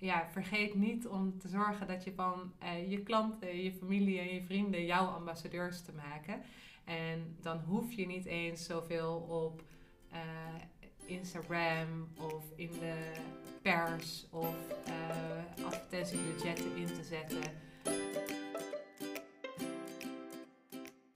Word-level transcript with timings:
ja, 0.00 0.28
vergeet 0.30 0.74
niet 0.74 1.06
om 1.06 1.38
te 1.38 1.48
zorgen 1.48 1.86
dat 1.86 2.04
je 2.04 2.12
van 2.14 2.52
eh, 2.58 2.90
je 2.90 3.02
klanten, 3.02 3.62
je 3.62 3.72
familie 3.72 4.18
en 4.18 4.34
je 4.34 4.42
vrienden 4.42 4.84
jouw 4.84 5.06
ambassadeurs 5.06 5.82
te 5.82 5.92
maken. 5.92 6.42
En 6.84 7.36
dan 7.40 7.58
hoef 7.58 7.92
je 7.92 8.06
niet 8.06 8.24
eens 8.24 8.64
zoveel 8.64 9.16
op 9.16 9.62
uh, 10.12 10.18
Instagram 11.06 12.08
of 12.20 12.44
in 12.56 12.70
de 12.70 13.12
pers 13.62 14.26
of 14.30 14.54
uh, 14.88 15.64
advertentiebudgetten 15.64 16.76
in 16.76 16.86
te 16.86 17.02
zetten. 17.02 17.40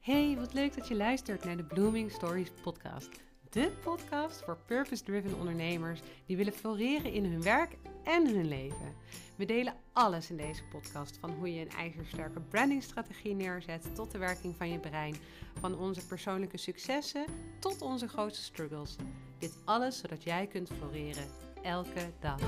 Hey, 0.01 0.37
wat 0.39 0.55
leuk 0.55 0.75
dat 0.75 0.89
je 0.89 0.95
luistert 0.95 1.45
naar 1.45 1.57
de 1.57 1.65
Blooming 1.65 2.11
Stories 2.11 2.51
podcast. 2.63 3.32
De 3.53 3.73
podcast 3.83 4.43
voor 4.45 4.59
purpose-driven 4.67 5.39
ondernemers 5.39 6.01
die 6.27 6.37
willen 6.37 6.53
floreren 6.53 7.13
in 7.13 7.25
hun 7.25 7.43
werk 7.43 7.77
en 8.05 8.35
hun 8.35 8.49
leven. 8.49 8.95
We 9.37 9.45
delen 9.45 9.75
alles 9.93 10.31
in 10.31 10.37
deze 10.37 10.63
podcast, 10.65 11.19
van 11.19 11.31
hoe 11.31 11.55
je 11.55 11.61
een 11.61 11.71
ijzersterke 11.71 12.41
brandingstrategie 12.41 13.35
neerzet 13.35 13.95
tot 13.95 14.11
de 14.11 14.19
werking 14.19 14.57
van 14.57 14.71
je 14.71 14.79
brein, 14.79 15.17
van 15.61 15.79
onze 15.79 16.07
persoonlijke 16.07 16.57
successen 16.57 17.25
tot 17.61 17.83
onze 17.83 18.09
grootste 18.09 18.43
struggles. 18.43 18.97
Dit 19.39 19.63
alles 19.65 19.99
zodat 19.99 20.23
jij 20.23 20.47
kunt 20.47 20.71
floreren 20.79 21.27
elke 21.63 22.11
dag. 22.21 22.41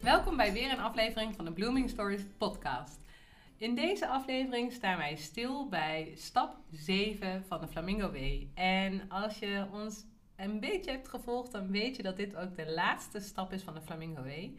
Welkom 0.00 0.36
bij 0.36 0.52
weer 0.52 0.70
een 0.70 0.80
aflevering 0.80 1.34
van 1.36 1.44
de 1.44 1.52
Blooming 1.52 1.90
Stories 1.90 2.22
podcast. 2.38 3.06
In 3.58 3.74
deze 3.74 4.06
aflevering 4.06 4.72
staan 4.72 4.96
wij 4.96 5.16
stil 5.16 5.68
bij 5.68 6.12
stap 6.14 6.56
7 6.70 7.44
van 7.44 7.60
de 7.60 7.68
Flamingo 7.68 8.10
Way. 8.10 8.48
En 8.54 9.08
als 9.08 9.38
je 9.38 9.66
ons 9.72 10.04
een 10.36 10.60
beetje 10.60 10.90
hebt 10.90 11.08
gevolgd, 11.08 11.52
dan 11.52 11.70
weet 11.70 11.96
je 11.96 12.02
dat 12.02 12.16
dit 12.16 12.36
ook 12.36 12.56
de 12.56 12.70
laatste 12.70 13.20
stap 13.20 13.52
is 13.52 13.62
van 13.62 13.74
de 13.74 13.80
Flamingo 13.80 14.22
Way. 14.22 14.54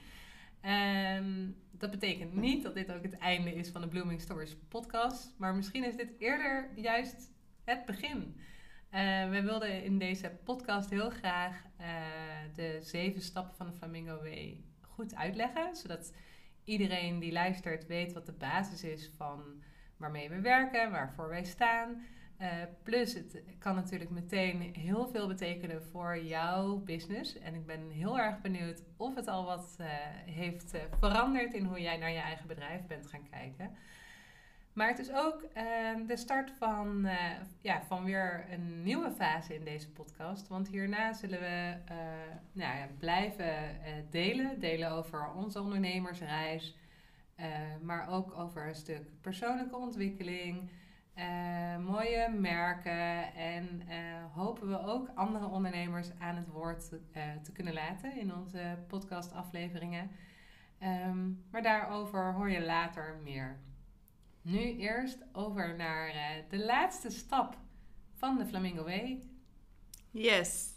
Um, 1.18 1.56
dat 1.72 1.92
betekent 1.92 2.34
niet 2.34 2.64
dat 2.64 2.74
dit 2.74 2.92
ook 2.92 3.04
het 3.04 3.18
einde 3.18 3.56
is 3.56 3.70
van 3.70 3.82
de 3.82 3.88
Blooming 3.88 4.22
Stories 4.22 4.56
podcast, 4.68 5.34
maar 5.38 5.56
misschien 5.56 5.84
is 5.84 5.96
dit 5.96 6.14
eerder 6.18 6.70
juist 6.76 7.32
het 7.64 7.86
begin. 7.86 8.36
Uh, 8.94 9.30
we 9.30 9.42
wilden 9.42 9.84
in 9.84 9.98
deze 9.98 10.38
podcast 10.44 10.90
heel 10.90 11.10
graag 11.10 11.64
uh, 11.82 11.86
de 12.56 12.80
zeven 12.82 13.22
stappen 13.22 13.56
van 13.56 13.68
de 13.68 13.74
Flamingo 13.74 14.18
Way 14.18 14.64
goed 14.82 15.16
uitleggen, 15.16 15.76
zodat 15.76 16.14
iedereen 16.70 17.20
die 17.20 17.32
luistert 17.32 17.88
weet 17.88 18.14
wat 18.14 18.26
de 18.26 18.32
basis 18.32 18.84
is 18.84 19.12
van 19.18 19.64
waarmee 19.98 20.30
we 20.30 20.40
werken, 20.40 20.92
waarvoor 20.92 21.30
wij 21.30 21.44
staan. 21.44 22.04
Uh, 22.42 22.48
plus, 22.84 23.14
het 23.14 23.44
kan 23.58 23.76
natuurlijk 23.76 24.10
meteen 24.10 24.76
heel 24.76 25.08
veel 25.08 25.28
betekenen 25.28 25.84
voor 25.84 26.24
jouw 26.24 26.78
business. 26.78 27.40
En 27.40 27.56
ik 27.56 27.66
ben 27.66 27.90
heel 27.90 28.20
erg 28.20 28.42
benieuwd 28.42 28.84
of 28.98 29.16
het 29.16 29.28
al 29.28 29.46
wat 29.46 29.78
uh, 29.82 29.88
heeft 30.26 30.74
uh, 30.76 30.82
veranderd 31.00 31.54
in 31.54 31.66
hoe 31.66 31.82
jij 31.82 31.98
naar 31.98 32.12
je 32.12 32.20
eigen 32.20 32.48
bedrijf 32.48 32.86
bent 32.88 33.08
gaan 33.08 33.30
kijken. 33.30 33.72
Maar 34.74 34.88
het 34.88 35.00
is 35.00 35.12
ook 35.12 35.44
ehm, 35.54 36.06
de 36.06 36.18
start 36.18 36.52
van, 36.52 37.08
ja, 37.62 37.82
van 37.84 38.04
weer 38.04 38.46
een 38.52 38.84
nieuwe 38.84 39.12
fase 39.12 39.56
in 39.56 39.64
deze 39.64 39.92
podcast. 39.92 40.48
Want 40.48 40.68
hierna 40.68 41.14
zullen 41.14 41.40
we 41.40 41.76
nou 42.52 42.78
ja, 42.78 42.88
blijven 43.00 43.54
delen. 44.10 44.60
Delen 44.60 44.92
over 44.92 45.32
onze 45.34 45.62
ondernemersreis. 45.62 46.76
maar 47.82 48.10
ook 48.10 48.38
over 48.38 48.68
een 48.68 48.76
stuk 48.76 49.22
persoonlijke 49.22 49.76
ontwikkeling. 49.76 50.70
mooie 51.86 52.30
merken 52.30 53.34
en 53.34 53.82
hopen 54.34 54.68
we 54.68 54.80
ook 54.86 55.10
andere 55.16 55.46
ondernemers 55.46 56.10
aan 56.20 56.36
het 56.36 56.48
woord 56.48 56.90
te 57.44 57.52
kunnen 57.54 57.74
laten 57.74 58.18
in 58.18 58.36
onze 58.36 58.78
podcastafleveringen. 58.88 60.12
Um, 60.84 61.46
maar 61.52 61.62
daarover 61.62 62.34
hoor 62.34 62.50
je 62.50 62.62
later 62.62 63.20
meer. 63.24 63.60
Nu 64.42 64.78
eerst 64.78 65.18
over 65.32 65.76
naar 65.76 66.08
uh, 66.08 66.22
de 66.50 66.66
laatste 66.66 67.10
stap 67.10 67.58
van 68.18 68.38
de 68.38 68.46
Flamingo 68.46 68.84
Way. 68.84 69.20
Yes, 70.12 70.70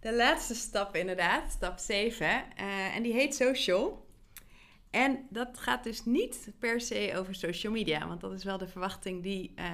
de 0.00 0.14
laatste 0.14 0.54
stap 0.54 0.96
inderdaad, 0.96 1.50
stap 1.50 1.78
7. 1.78 2.26
Uh, 2.26 2.96
en 2.96 3.02
die 3.02 3.12
heet 3.12 3.34
social. 3.34 4.06
En 4.90 5.26
dat 5.30 5.58
gaat 5.58 5.84
dus 5.84 6.04
niet 6.04 6.52
per 6.58 6.80
se 6.80 7.12
over 7.16 7.34
social 7.34 7.72
media, 7.72 8.08
want 8.08 8.20
dat 8.20 8.32
is 8.32 8.44
wel 8.44 8.58
de 8.58 8.68
verwachting 8.68 9.22
die 9.22 9.52
uh, 9.56 9.64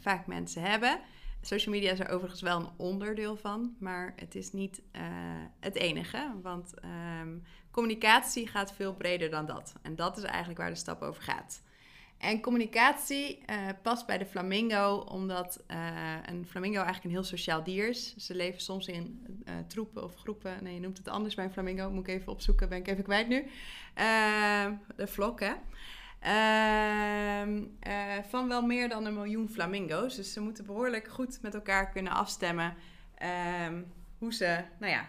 vaak 0.00 0.26
mensen 0.26 0.62
hebben. 0.62 1.00
Social 1.40 1.74
media 1.74 1.92
is 1.92 2.00
er 2.00 2.08
overigens 2.08 2.40
wel 2.40 2.60
een 2.60 2.70
onderdeel 2.76 3.36
van, 3.36 3.76
maar 3.78 4.12
het 4.16 4.34
is 4.34 4.52
niet 4.52 4.82
het 5.60 5.74
enige. 5.74 6.32
Want 6.42 6.74
um, 7.20 7.42
communicatie 7.70 8.46
gaat 8.46 8.72
veel 8.72 8.94
breder 8.94 9.30
dan 9.30 9.46
dat. 9.46 9.74
En 9.82 9.96
dat 9.96 10.16
is 10.16 10.22
eigenlijk 10.22 10.58
waar 10.58 10.70
de 10.70 10.76
stap 10.76 11.02
over 11.02 11.22
gaat. 11.22 11.62
En 12.22 12.40
communicatie 12.40 13.42
uh, 13.50 13.68
past 13.82 14.06
bij 14.06 14.18
de 14.18 14.26
flamingo, 14.26 14.96
omdat 14.96 15.64
uh, 15.70 16.16
een 16.26 16.46
flamingo 16.46 16.76
eigenlijk 16.76 17.04
een 17.04 17.10
heel 17.10 17.24
sociaal 17.24 17.62
dier 17.62 17.88
is. 17.88 18.16
Ze 18.16 18.34
leven 18.34 18.60
soms 18.60 18.86
in 18.86 19.26
uh, 19.48 19.54
troepen 19.66 20.04
of 20.04 20.14
groepen. 20.14 20.58
Nee, 20.62 20.74
je 20.74 20.80
noemt 20.80 20.98
het 20.98 21.08
anders 21.08 21.34
bij 21.34 21.44
een 21.44 21.52
flamingo. 21.52 21.90
Moet 21.90 22.08
ik 22.08 22.14
even 22.14 22.32
opzoeken, 22.32 22.68
ben 22.68 22.78
ik 22.78 22.88
even 22.88 23.04
kwijt 23.04 23.28
nu. 23.28 23.46
de 24.96 25.06
vlok, 25.06 25.40
hè. 25.40 25.52
Ehm, 26.20 27.62
van 28.28 28.48
wel 28.48 28.62
meer 28.62 28.88
dan 28.88 29.04
een 29.04 29.14
miljoen 29.14 29.48
flamingo's. 29.48 30.16
Dus 30.16 30.32
ze 30.32 30.40
moeten 30.40 30.66
behoorlijk 30.66 31.08
goed 31.08 31.42
met 31.42 31.54
elkaar 31.54 31.90
kunnen 31.90 32.12
afstemmen. 32.12 32.74
Ehm, 33.14 33.82
hoe 34.18 34.34
ze, 34.34 34.64
nou 34.78 34.92
ja, 34.92 35.08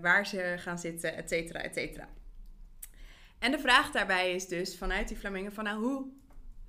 waar 0.00 0.26
ze 0.26 0.54
gaan 0.58 0.78
zitten, 0.78 1.16
et 1.16 1.28
cetera, 1.28 1.60
et 1.60 1.74
cetera. 1.74 2.08
En 3.38 3.50
de 3.50 3.58
vraag 3.58 3.90
daarbij 3.90 4.34
is 4.34 4.48
dus 4.48 4.78
vanuit 4.78 5.08
die 5.08 5.16
flamingo 5.16 5.50
van 5.50 5.64
nou, 5.64 5.80
hoe 5.80 6.16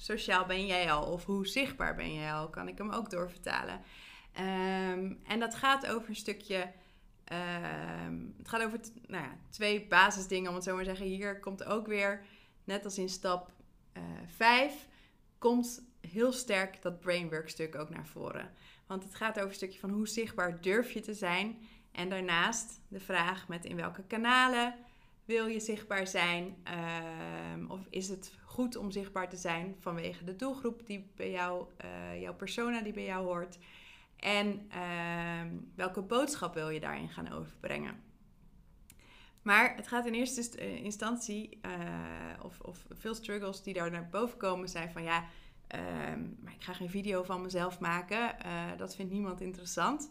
sociaal 0.01 0.45
ben 0.45 0.65
jij 0.65 0.91
al? 0.91 1.11
Of 1.11 1.25
hoe 1.25 1.47
zichtbaar 1.47 1.95
ben 1.95 2.13
jij 2.13 2.33
al? 2.33 2.49
Kan 2.49 2.67
ik 2.67 2.77
hem 2.77 2.89
ook 2.91 3.09
doorvertalen. 3.09 3.81
Um, 4.39 5.19
en 5.27 5.39
dat 5.39 5.55
gaat 5.55 5.87
over 5.87 6.09
een 6.09 6.15
stukje. 6.15 6.71
Um, 8.05 8.33
het 8.37 8.47
gaat 8.47 8.63
over 8.63 8.79
nou 9.07 9.23
ja, 9.23 9.37
twee 9.49 9.87
basisdingen, 9.87 10.49
om 10.49 10.55
het 10.55 10.63
zo 10.63 10.75
maar 10.75 10.83
zeggen. 10.83 11.05
Hier 11.05 11.39
komt 11.39 11.63
ook 11.63 11.87
weer, 11.87 12.25
net 12.63 12.85
als 12.85 12.97
in 12.97 13.09
stap 13.09 13.51
5, 14.25 14.71
uh, 14.71 14.77
komt 15.37 15.81
heel 16.01 16.31
sterk 16.31 16.81
dat 16.81 16.99
brainwork 16.99 17.49
stuk 17.49 17.75
ook 17.75 17.89
naar 17.89 18.07
voren. 18.07 18.51
Want 18.87 19.03
het 19.03 19.15
gaat 19.15 19.37
over 19.37 19.49
een 19.49 19.55
stukje 19.55 19.79
van 19.79 19.89
hoe 19.89 20.07
zichtbaar 20.07 20.61
durf 20.61 20.91
je 20.91 20.99
te 20.99 21.13
zijn. 21.13 21.57
En 21.91 22.09
daarnaast 22.09 22.81
de 22.87 22.99
vraag 22.99 23.47
met 23.47 23.65
in 23.65 23.75
welke 23.75 24.03
kanalen 24.03 24.75
wil 25.25 25.45
je 25.45 25.59
zichtbaar 25.59 26.07
zijn? 26.07 26.43
Um, 26.45 27.38
of 27.79 27.87
is 27.89 28.09
het 28.09 28.33
goed 28.43 28.75
om 28.75 28.91
zichtbaar 28.91 29.29
te 29.29 29.35
zijn 29.35 29.75
vanwege 29.79 30.23
de 30.23 30.35
doelgroep 30.35 30.85
die 30.85 31.11
bij 31.15 31.31
jou, 31.31 31.65
uh, 31.85 32.21
jouw 32.21 32.35
persona 32.35 32.81
die 32.81 32.93
bij 32.93 33.05
jou 33.05 33.25
hoort? 33.25 33.57
En 34.15 34.69
uh, 34.75 35.51
welke 35.75 36.01
boodschap 36.01 36.53
wil 36.53 36.69
je 36.69 36.79
daarin 36.79 37.09
gaan 37.09 37.31
overbrengen? 37.31 38.07
Maar 39.41 39.75
het 39.75 39.87
gaat 39.87 40.05
in 40.05 40.13
eerste 40.13 40.57
eh, 40.57 40.83
instantie, 40.83 41.59
uh, 41.65 42.43
of, 42.43 42.59
of 42.59 42.85
veel 42.89 43.15
struggles 43.15 43.63
die 43.63 43.73
daar 43.73 43.91
naar 43.91 44.09
boven 44.09 44.37
komen, 44.37 44.69
zijn 44.69 44.91
van 44.91 45.03
ja, 45.03 45.25
ehm, 45.67 46.21
maar 46.39 46.53
ik 46.53 46.63
ga 46.63 46.73
geen 46.73 46.89
video 46.89 47.23
van 47.23 47.41
mezelf 47.41 47.79
maken. 47.79 48.35
dat 48.77 48.95
vindt 48.95 49.11
niemand 49.11 49.41
interessant. 49.41 50.09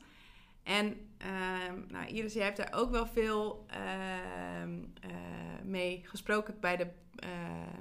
En 0.69 0.97
uh, 1.23 1.83
nou, 1.89 2.07
Iris, 2.07 2.33
jij 2.33 2.45
hebt 2.45 2.57
daar 2.57 2.73
ook 2.75 2.91
wel 2.91 3.07
veel 3.07 3.67
uh, 3.71 4.63
uh, 4.67 5.17
mee 5.65 6.03
gesproken 6.05 6.61
bij, 6.61 6.77
de, 6.77 6.87
eh, 7.17 7.29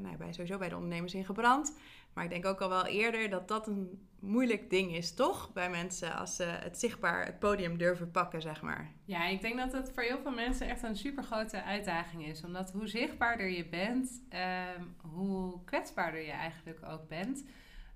nou, 0.02 0.18
bij, 0.18 0.34
sowieso 0.34 0.58
bij 0.58 0.70
de 0.70 0.76
ondernemers 0.76 1.14
in 1.14 1.26
gebrand. 1.26 1.78
Maar 2.14 2.24
ik 2.24 2.30
denk 2.30 2.46
ook 2.46 2.62
al 2.62 2.70
wel 2.70 2.86
eerder 2.86 3.30
dat 3.30 3.48
dat 3.48 3.68
een 3.68 4.08
moeilijk 4.20 4.70
ding 4.70 4.96
is, 4.96 5.14
toch? 5.14 5.54
Bij 5.54 5.70
mensen 5.70 6.16
als 6.16 6.36
ze 6.36 6.44
het 6.44 6.80
zichtbaar, 6.80 7.26
het 7.26 7.40
podium 7.40 7.78
durven 7.78 8.12
pakken, 8.12 8.42
zeg 8.42 8.62
maar. 8.62 8.92
Ja, 9.06 9.28
ik 9.28 9.42
denk 9.42 9.58
dat 9.58 9.72
het 9.72 9.92
voor 9.94 10.04
heel 10.04 10.22
veel 10.22 10.32
mensen 10.32 10.70
echt 10.70 10.84
een 10.84 10.98
super 10.98 11.24
grote 11.24 11.64
uitdaging 11.64 12.26
is. 12.26 12.44
Omdat 12.44 12.72
hoe 12.72 12.88
zichtbaarder 12.88 13.50
je 13.50 13.66
bent, 13.66 14.22
ehm, 14.30 14.84
hoe 15.02 15.64
kwetsbaarder 15.64 16.22
je 16.22 16.32
eigenlijk 16.32 16.80
ook 16.86 17.08
bent. 17.08 17.44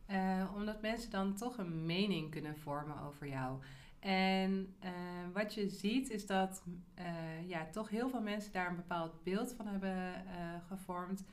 Eh, 0.05 0.51
omdat 0.55 0.81
mensen 0.81 1.11
dan 1.11 1.35
toch 1.35 1.57
een 1.57 1.85
mening 1.85 2.31
kunnen 2.31 2.57
vormen 2.57 3.01
over 3.01 3.27
jou. 3.27 3.59
En 4.01 4.75
uh, 4.83 4.89
wat 5.33 5.53
je 5.53 5.69
ziet 5.69 6.09
is 6.09 6.25
dat 6.25 6.63
uh, 6.99 7.49
ja, 7.49 7.67
toch 7.71 7.89
heel 7.89 8.09
veel 8.09 8.21
mensen 8.21 8.51
daar 8.51 8.69
een 8.69 8.75
bepaald 8.75 9.23
beeld 9.23 9.53
van 9.53 9.67
hebben 9.67 9.95
uh, 10.25 10.31
gevormd. 10.67 11.23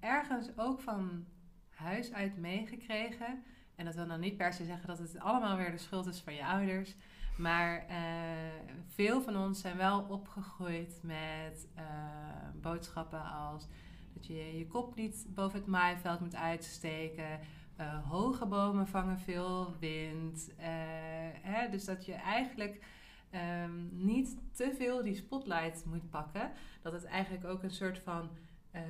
ergens 0.00 0.48
ook 0.56 0.80
van 0.80 1.24
huis 1.70 2.12
uit 2.12 2.36
meegekregen. 2.36 3.42
En 3.74 3.84
dat 3.84 3.94
wil 3.94 4.06
dan 4.06 4.20
niet 4.20 4.36
per 4.36 4.52
se 4.52 4.64
zeggen 4.64 4.88
dat 4.88 4.98
het 4.98 5.18
allemaal 5.18 5.56
weer 5.56 5.70
de 5.70 5.78
schuld 5.78 6.06
is 6.06 6.20
van 6.20 6.34
je 6.34 6.46
ouders. 6.46 6.96
Maar 7.36 7.86
veel 8.86 9.22
van 9.22 9.36
ons 9.36 9.60
zijn 9.60 9.76
wel 9.76 10.00
opgegroeid 10.00 11.00
met 11.02 11.68
boodschappen 12.60 13.22
als 13.22 13.68
dat 14.14 14.26
je 14.26 14.58
je 14.58 14.66
kop 14.66 14.94
niet 14.94 15.26
boven 15.28 15.58
het 15.58 15.68
maaiveld 15.68 16.20
moet 16.20 16.34
uitsteken 16.34 17.40
Uh, 17.80 18.08
hoge 18.08 18.46
bomen 18.46 18.86
vangen 18.86 19.18
veel 19.18 19.74
wind. 19.78 20.50
Uh, 20.58 20.64
hè, 21.42 21.68
dus 21.68 21.84
dat 21.84 22.04
je 22.04 22.12
eigenlijk 22.12 22.84
um, 23.64 23.88
niet 23.92 24.36
te 24.52 24.74
veel 24.76 25.02
die 25.02 25.14
spotlight 25.14 25.84
moet 25.84 26.10
pakken. 26.10 26.52
Dat 26.82 26.92
het 26.92 27.04
eigenlijk 27.04 27.44
ook 27.44 27.62
een 27.62 27.70
soort 27.70 27.98
van 27.98 28.30
uh, 28.74 28.80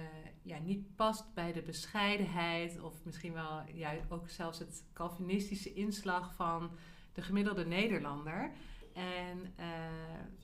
ja, 0.43 0.59
niet 0.59 0.97
past 0.97 1.35
bij 1.35 1.53
de 1.53 1.63
bescheidenheid. 1.63 2.81
Of 2.81 3.05
misschien 3.05 3.33
wel 3.33 3.63
ja, 3.73 3.93
ook 4.09 4.29
zelfs 4.29 4.59
het 4.59 4.85
Calvinistische 4.93 5.73
inslag 5.75 6.35
van 6.35 6.71
de 7.13 7.23
gemiddelde 7.23 7.67
Nederlander. 7.67 8.51
En 8.95 9.55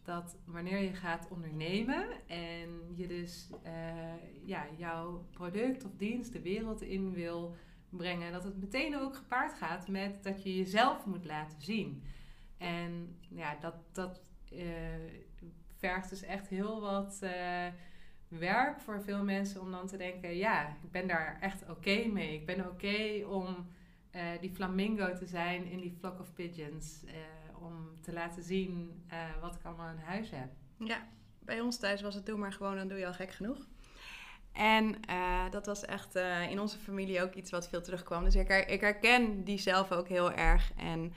dat 0.03 0.37
wanneer 0.45 0.79
je 0.79 0.95
gaat 0.95 1.29
ondernemen 1.31 2.07
en 2.27 2.69
je 2.95 3.07
dus 3.07 3.49
ja, 4.45 4.67
jouw 4.77 5.27
product 5.31 5.85
of 5.85 5.91
dienst 5.97 6.33
de 6.33 6.43
wereld 6.43 6.83
in 6.83 7.13
wil 7.13 7.55
brengen, 7.97 8.33
dat 8.33 8.45
het 8.45 8.57
meteen 8.57 8.97
ook 8.97 9.17
gepaard 9.17 9.53
gaat 9.53 9.89
met 9.89 10.23
dat 10.23 10.43
je 10.43 10.57
jezelf 10.57 11.07
moet 11.07 11.25
laten 11.25 11.63
zien. 11.63 12.03
En 12.59 13.19
ja, 13.29 13.57
dat, 13.61 13.75
dat 13.93 14.21
uh, 14.53 14.61
vergt 15.77 16.11
dus 16.11 16.23
echt 16.23 16.49
heel 16.49 16.81
wat 16.81 17.19
werk 18.29 18.81
voor 18.81 19.03
veel 19.03 19.25
mensen 19.25 19.61
om 19.61 19.71
dan 19.71 19.87
te 19.87 19.97
denken: 19.97 20.37
ja, 20.37 20.69
ik 20.69 20.91
ben 20.91 21.07
daar 21.07 21.39
echt 21.41 21.69
oké 21.71 22.07
mee. 22.07 22.35
Ik 22.35 22.47
ben 22.47 22.69
oké 22.69 23.25
om 23.27 23.67
die 24.41 24.51
flamingo 24.51 25.15
te 25.15 25.27
zijn 25.27 25.65
in 25.65 25.81
die 25.81 25.97
flock 25.99 26.21
of 26.21 26.33
pigeons 26.35 27.05
om 27.61 28.01
te 28.01 28.13
laten 28.13 28.43
zien 28.43 29.05
wat 29.41 29.55
ik 29.55 29.65
allemaal 29.65 29.91
in 29.91 30.03
huis 30.03 30.31
heb. 30.31 30.49
Ja, 30.79 31.07
bij 31.39 31.61
ons 31.61 31.79
thuis 31.79 32.03
was 32.03 32.15
het 32.15 32.27
doe 32.27 32.39
maar 32.39 32.53
gewoon, 32.53 32.77
dan 32.77 32.89
doe 32.89 32.99
je 32.99 33.07
al 33.07 33.13
gek 33.13 33.31
genoeg. 33.31 33.67
En 34.55 34.85
uh, 35.11 35.51
dat 35.51 35.67
was 35.67 35.85
echt 35.85 36.17
uh, 36.17 36.51
in 36.51 36.61
onze 36.61 36.79
familie 36.79 37.23
ook 37.23 37.35
iets 37.35 37.51
wat 37.51 37.69
veel 37.69 37.83
terugkwam. 37.83 38.25
Dus 38.25 38.35
ik, 38.35 38.67
ik 38.69 38.81
herken 38.81 39.45
die 39.45 39.59
zelf 39.59 39.93
ook 39.93 40.09
heel 40.09 40.33
erg. 40.33 40.73
En 40.77 41.13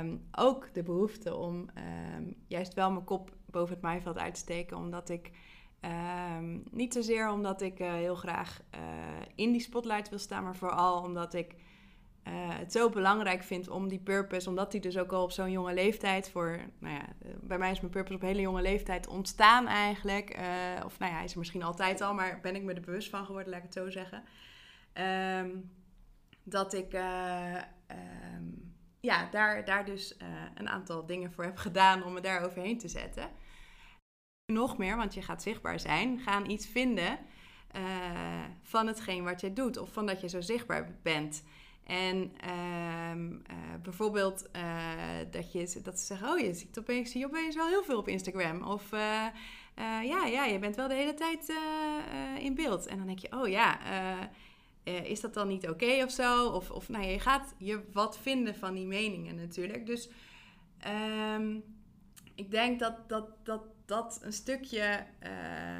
um, 0.00 0.26
ook 0.32 0.68
de 0.72 0.82
behoefte 0.82 1.36
om 1.36 1.70
um, 2.16 2.34
juist 2.46 2.74
wel 2.74 2.90
mijn 2.90 3.04
kop 3.04 3.30
boven 3.46 3.74
het 3.74 3.82
maaiveld 3.82 4.18
uit 4.18 4.34
te 4.34 4.40
steken. 4.40 4.76
Omdat 4.76 5.08
ik 5.08 5.30
um, 6.38 6.62
niet 6.70 6.92
zozeer 6.92 7.30
omdat 7.30 7.62
ik 7.62 7.78
heel 7.78 8.14
graag 8.14 8.60
in 9.34 9.52
die 9.52 9.60
spotlight 9.60 10.08
wil 10.08 10.18
staan, 10.18 10.44
maar 10.44 10.56
vooral 10.56 11.02
omdat 11.02 11.34
ik 11.34 11.54
uh, 12.28 12.58
het 12.58 12.72
zo 12.72 12.90
belangrijk 12.90 13.42
vind 13.42 13.68
om 13.68 13.88
die 13.88 13.98
purpose, 13.98 14.48
omdat 14.48 14.70
die 14.70 14.80
dus 14.80 14.98
ook 14.98 15.12
al 15.12 15.22
op 15.22 15.30
zo'n 15.30 15.50
jonge 15.50 15.74
leeftijd 15.74 16.30
voor, 16.30 16.58
nou 16.78 16.94
ja, 16.94 17.00
eh, 17.00 17.30
bij 17.40 17.58
mij 17.58 17.70
is 17.70 17.80
mijn 17.80 17.92
purpose 17.92 18.14
op 18.14 18.20
hele 18.20 18.40
jonge 18.40 18.62
leeftijd 18.62 19.06
ontstaan 19.06 19.66
eigenlijk. 19.66 20.36
Uh, 20.38 20.84
of 20.84 20.98
nou 20.98 21.10
ja, 21.10 21.16
hij 21.16 21.26
is 21.26 21.32
er 21.32 21.38
misschien 21.38 21.62
altijd 21.62 22.00
al, 22.00 22.14
maar 22.14 22.40
ben 22.40 22.56
ik 22.56 22.62
me 22.62 22.74
er 22.74 22.80
bewust 22.80 23.10
van 23.10 23.24
geworden, 23.24 23.50
laat 23.50 23.58
ik 23.58 23.64
het 23.64 23.74
zo 23.74 23.90
zeggen. 23.90 24.22
Um, 25.42 25.70
dat 26.42 26.74
ik 26.74 26.92
um, 26.92 28.74
ja, 29.00 29.28
daar, 29.30 29.64
daar 29.64 29.84
dus 29.84 30.16
een 30.54 30.68
aantal 30.68 31.06
dingen 31.06 31.32
voor 31.32 31.44
heb 31.44 31.56
gedaan 31.56 32.04
om 32.04 32.12
me 32.12 32.20
daar 32.20 32.44
overheen 32.44 32.78
te 32.78 32.88
zetten. 32.88 33.30
Nog 34.52 34.78
meer, 34.78 34.96
want 34.96 35.14
je 35.14 35.22
gaat 35.22 35.42
zichtbaar 35.42 35.80
zijn, 35.80 36.18
gaan 36.18 36.50
iets 36.50 36.66
vinden 36.66 37.18
van 38.62 38.86
hetgeen 38.86 39.24
wat 39.24 39.40
je 39.40 39.52
doet 39.52 39.76
of 39.76 39.92
van 39.92 40.06
dat 40.06 40.20
je 40.20 40.28
zo 40.28 40.40
zichtbaar 40.40 40.98
bent. 41.02 41.42
En 41.88 42.32
um, 43.12 43.42
uh, 43.50 43.56
bijvoorbeeld 43.82 44.48
uh, 44.56 44.62
dat, 45.30 45.52
je, 45.52 45.80
dat 45.82 45.98
ze 45.98 46.04
zeggen, 46.04 46.28
oh 46.28 46.38
je 46.38 46.54
ziet 46.54 46.78
opeens, 46.78 47.10
zie 47.10 47.20
je 47.20 47.26
opeens 47.26 47.56
wel 47.56 47.66
heel 47.66 47.84
veel 47.84 47.98
op 47.98 48.08
Instagram. 48.08 48.62
Of 48.62 48.92
uh, 48.92 49.26
ja, 50.02 50.26
ja, 50.26 50.44
je 50.44 50.58
bent 50.58 50.76
wel 50.76 50.88
de 50.88 50.94
hele 50.94 51.14
tijd 51.14 51.52
in 52.38 52.54
beeld. 52.54 52.86
En 52.86 52.96
dan 52.96 53.06
denk 53.06 53.18
je, 53.18 53.32
oh 53.32 53.48
ja, 53.48 53.78
is 54.84 55.20
dat 55.20 55.34
dan 55.34 55.48
niet 55.48 55.68
oké 55.68 55.84
okay 55.84 56.02
of 56.02 56.10
zo? 56.10 56.46
Of, 56.46 56.70
of 56.70 56.88
nou, 56.88 57.04
je 57.04 57.20
gaat 57.20 57.54
je 57.58 57.80
wat 57.92 58.18
vinden 58.18 58.54
van 58.54 58.74
die 58.74 58.86
meningen 58.86 59.34
natuurlijk. 59.34 59.86
Dus 59.86 60.08
um, 61.36 61.64
ik 62.34 62.50
denk 62.50 62.80
dat 62.80 63.08
dat, 63.08 63.28
dat, 63.42 63.62
dat 63.86 64.20
een 64.22 64.32
stukje, 64.32 65.06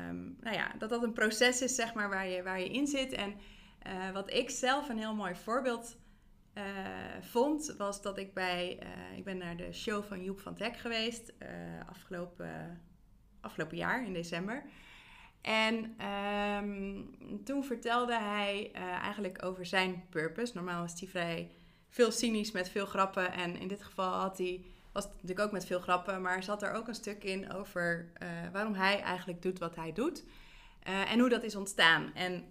um, 0.08 0.36
nou 0.40 0.56
ja, 0.56 0.74
dat 0.78 0.90
dat 0.90 1.02
een 1.02 1.12
proces 1.12 1.62
is 1.62 1.74
zeg 1.74 1.94
maar 1.94 2.08
waar 2.08 2.28
je, 2.28 2.42
waar 2.42 2.60
je 2.60 2.68
in 2.68 2.86
zit. 2.86 3.12
En 3.12 3.34
uh, 3.86 4.10
wat 4.10 4.32
ik 4.32 4.50
zelf 4.50 4.88
een 4.88 4.98
heel 4.98 5.14
mooi 5.14 5.34
voorbeeld 5.34 5.96
uh, 6.54 6.64
vond, 7.20 7.74
was 7.78 8.02
dat 8.02 8.18
ik 8.18 8.34
bij. 8.34 8.78
Uh, 8.82 9.18
ik 9.18 9.24
ben 9.24 9.38
naar 9.38 9.56
de 9.56 9.72
show 9.72 10.04
van 10.04 10.24
Joep 10.24 10.40
van 10.40 10.54
Teck 10.54 10.76
geweest 10.76 11.32
afgelopen, 11.88 12.80
afgelopen 13.40 13.76
jaar 13.76 14.04
in 14.04 14.12
december. 14.12 14.62
En 15.40 15.96
um, 16.64 17.44
toen 17.44 17.64
vertelde 17.64 18.18
hij 18.18 18.70
eigenlijk 19.02 19.44
over 19.44 19.66
zijn 19.66 20.04
purpose. 20.10 20.54
Normaal 20.54 20.80
was 20.80 21.00
hij 21.00 21.08
vrij 21.08 21.50
veel 21.88 22.10
cynisch 22.10 22.52
met 22.52 22.68
veel 22.68 22.86
grappen. 22.86 23.32
En 23.32 23.56
in 23.56 23.68
dit 23.68 23.82
geval 23.82 24.12
had 24.12 24.38
hij, 24.38 24.64
was 24.92 25.04
het 25.04 25.12
natuurlijk 25.12 25.40
ook 25.40 25.52
met 25.52 25.66
veel 25.66 25.80
grappen. 25.80 26.22
Maar 26.22 26.42
zat 26.42 26.62
er 26.62 26.72
ook 26.72 26.88
een 26.88 26.94
stuk 26.94 27.24
in 27.24 27.52
over 27.52 28.12
waarom 28.52 28.74
hij 28.74 29.00
eigenlijk 29.00 29.42
doet 29.42 29.58
wat 29.58 29.76
hij 29.76 29.92
doet. 29.92 30.24
en 30.82 31.18
hoe 31.18 31.28
dat 31.28 31.42
is 31.42 31.56
ontstaan. 31.56 32.14
En 32.14 32.44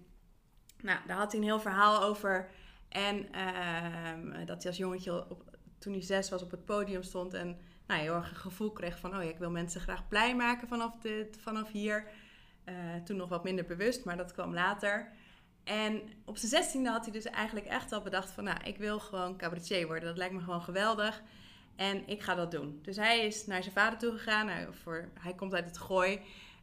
nou, 0.82 0.98
daar 1.06 1.16
had 1.16 1.32
hij 1.32 1.40
een 1.40 1.46
heel 1.46 1.60
verhaal 1.60 2.02
over. 2.02 2.50
En 2.88 3.16
uh, 3.16 4.46
dat 4.46 4.62
hij 4.62 4.66
als 4.66 4.76
jongetje, 4.76 5.30
op, 5.30 5.44
toen 5.78 5.92
hij 5.92 6.02
zes 6.02 6.30
was, 6.30 6.42
op 6.42 6.50
het 6.50 6.64
podium 6.64 7.02
stond. 7.02 7.34
En 7.34 7.58
nou, 7.86 8.00
heel 8.00 8.14
erg 8.14 8.30
een 8.30 8.36
gevoel 8.36 8.72
kreeg 8.72 8.98
van: 8.98 9.16
oh 9.16 9.22
ja, 9.22 9.28
ik 9.28 9.38
wil 9.38 9.50
mensen 9.50 9.80
graag 9.80 10.08
blij 10.08 10.36
maken 10.36 10.68
vanaf, 10.68 10.98
dit, 11.00 11.38
vanaf 11.40 11.70
hier. 11.70 12.06
Uh, 12.64 12.74
toen 13.04 13.16
nog 13.16 13.28
wat 13.28 13.44
minder 13.44 13.64
bewust, 13.64 14.04
maar 14.04 14.16
dat 14.16 14.32
kwam 14.32 14.54
later. 14.54 15.12
En 15.64 16.02
op 16.24 16.36
zijn 16.36 16.50
zestiende 16.50 16.90
had 16.90 17.04
hij 17.04 17.12
dus 17.12 17.24
eigenlijk 17.24 17.66
echt 17.66 17.92
al 17.92 18.02
bedacht 18.02 18.30
van... 18.30 18.44
nou, 18.44 18.58
ik 18.64 18.76
wil 18.76 19.00
gewoon 19.00 19.36
cabaretier 19.36 19.86
worden. 19.86 20.08
Dat 20.08 20.16
lijkt 20.16 20.34
me 20.34 20.40
gewoon 20.40 20.62
geweldig. 20.62 21.22
En 21.76 22.08
ik 22.08 22.22
ga 22.22 22.34
dat 22.34 22.50
doen. 22.50 22.78
Dus 22.82 22.96
hij 22.96 23.26
is 23.26 23.46
naar 23.46 23.62
zijn 23.62 23.74
vader 23.74 23.98
toe 23.98 24.12
gegaan. 24.12 24.74
Voor, 24.74 25.08
hij 25.20 25.34
komt 25.34 25.54
uit 25.54 25.64
het 25.64 25.78
Gooi. 25.78 26.20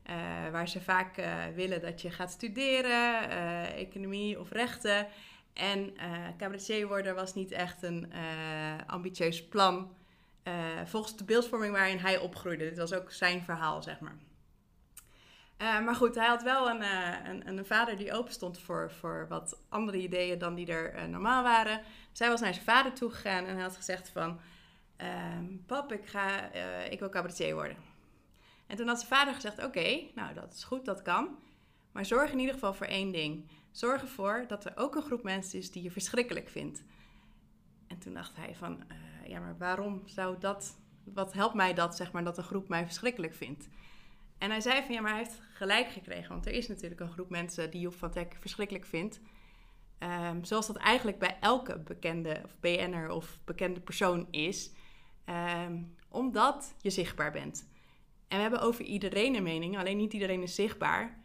Uh, 0.10 0.52
waar 0.52 0.68
ze 0.68 0.82
vaak 0.82 1.18
uh, 1.18 1.46
willen 1.56 1.82
dat 1.82 2.02
je 2.02 2.12
gaat 2.12 2.32
studeren, 2.32 3.30
uh, 3.30 3.80
economie 3.80 4.40
of 4.40 4.52
rechten. 4.52 5.08
En 5.54 5.94
cabaretier 6.38 6.88
worden 6.88 7.16
was 7.16 7.34
niet 7.34 7.52
echt 7.52 7.84
een 7.84 8.12
ambitieus 8.88 9.48
plan 9.48 9.96
volgens 10.86 11.18
de 11.18 11.24
beeldvorming 11.24 11.74
waarin 11.74 11.98
hij 11.98 12.18
opgroeide. 12.18 12.70
Dit 12.70 12.78
was 12.78 12.94
ook 12.94 13.12
zijn 13.12 13.42
verhaal, 13.42 13.84
zeg 13.84 14.00
maar. 14.00 14.16
maar 15.58 15.96
goed, 15.96 16.16
hij 16.16 16.28
had 16.28 16.44
wel 16.44 16.70
een, 16.70 16.82
een, 17.30 17.48
een, 17.48 17.66
vader 17.66 17.98
die 17.98 18.14
open 18.14 18.34
stond 18.34 18.60
voor, 18.60 18.92
voor 18.92 19.26
wat 19.30 19.60
andere 19.70 19.98
ideeën 19.98 20.38
dan 20.38 20.56
die 20.56 20.68
er 20.68 21.10
normaal 21.10 21.44
waren. 21.44 21.82
Dus 22.10 22.20
hij 22.20 22.30
was 22.30 22.42
naar 22.42 22.54
zijn 22.54 22.66
vader 22.66 22.94
toegegaan 22.94 23.46
en 23.46 23.54
hij 23.54 23.64
had 23.64 23.76
gezegd 23.76 24.10
van... 24.10 24.40
Ehm, 24.98 25.46
pap, 25.66 25.92
ik, 25.92 26.08
ga, 26.08 26.52
ik 26.90 27.00
wil 27.00 27.10
cabaretier 27.10 27.54
worden. 27.54 27.95
En 28.68 28.76
toen 28.76 28.88
had 28.88 28.98
zijn 28.98 29.12
vader 29.12 29.34
gezegd: 29.34 29.64
Oké, 29.64 30.02
nou 30.16 30.34
dat 30.34 30.54
is 30.54 30.64
goed, 30.64 30.86
dat 30.86 31.02
kan. 31.02 31.38
Maar 31.92 32.06
zorg 32.06 32.32
in 32.32 32.40
ieder 32.40 32.54
geval 32.54 32.74
voor 32.74 32.88
één 32.88 33.12
ding. 33.12 33.50
Zorg 33.72 34.02
ervoor 34.02 34.46
dat 34.48 34.66
er 34.66 34.72
ook 34.76 34.96
een 34.96 35.02
groep 35.02 35.24
mensen 35.24 35.60
is 35.60 35.72
die 35.72 35.84
je 35.84 35.92
verschrikkelijk 35.92 36.50
vindt. 36.50 36.84
En 37.88 38.00
toen 38.00 38.14
dacht 38.14 38.36
hij 38.36 38.56
van, 38.56 38.84
uh, 38.92 39.30
ja, 39.30 39.40
maar 39.40 39.58
waarom 39.58 40.02
zou 40.06 40.40
dat, 40.40 40.78
wat 41.04 41.34
helpt 41.34 41.56
mij 41.56 41.74
dat, 41.74 41.96
zeg 41.96 42.12
maar, 42.12 42.24
dat 42.24 42.38
een 42.38 42.44
groep 42.44 42.68
mij 42.68 42.86
verschrikkelijk 42.86 43.34
vindt? 43.34 43.70
En 44.38 44.50
hij 44.50 44.62
zei 44.62 44.84
van, 44.84 44.96
ja, 44.96 45.02
maar 45.02 45.12
hij 45.12 45.20
heeft 45.20 45.42
gelijk 45.54 45.88
gekregen, 45.88 46.30
want 46.30 46.46
er 46.46 46.52
is 46.52 46.68
natuurlijk 46.68 47.02
een 47.02 47.12
groep 47.12 47.30
mensen 47.30 47.72
die 47.72 47.82
Joep 47.82 47.96
van 47.96 48.12
Teck 48.12 48.36
verschrikkelijk 48.40 48.86
vindt. 48.86 49.20
Um, 50.00 50.44
zoals 50.44 50.68
dat 50.68 50.76
eigenlijk 50.76 51.20
bij 51.20 51.38
elke 51.40 51.80
bekende 51.80 52.42
of 52.44 52.60
BN'er 52.60 53.10
of 53.10 53.40
bekende 53.44 53.80
persoon 53.80 54.28
is. 54.32 54.72
Um, 55.66 55.96
omdat 56.10 56.76
je 56.82 56.90
zichtbaar 56.90 57.32
bent. 57.32 57.68
En 58.28 58.36
we 58.36 58.42
hebben 58.42 58.62
over 58.62 58.84
iedereen 58.84 59.36
een 59.36 59.44
mening, 59.44 59.78
alleen 59.78 59.98
niet 59.98 60.14
iedereen 60.14 60.42
is 60.42 60.56
zichtbaar. 60.56 61.24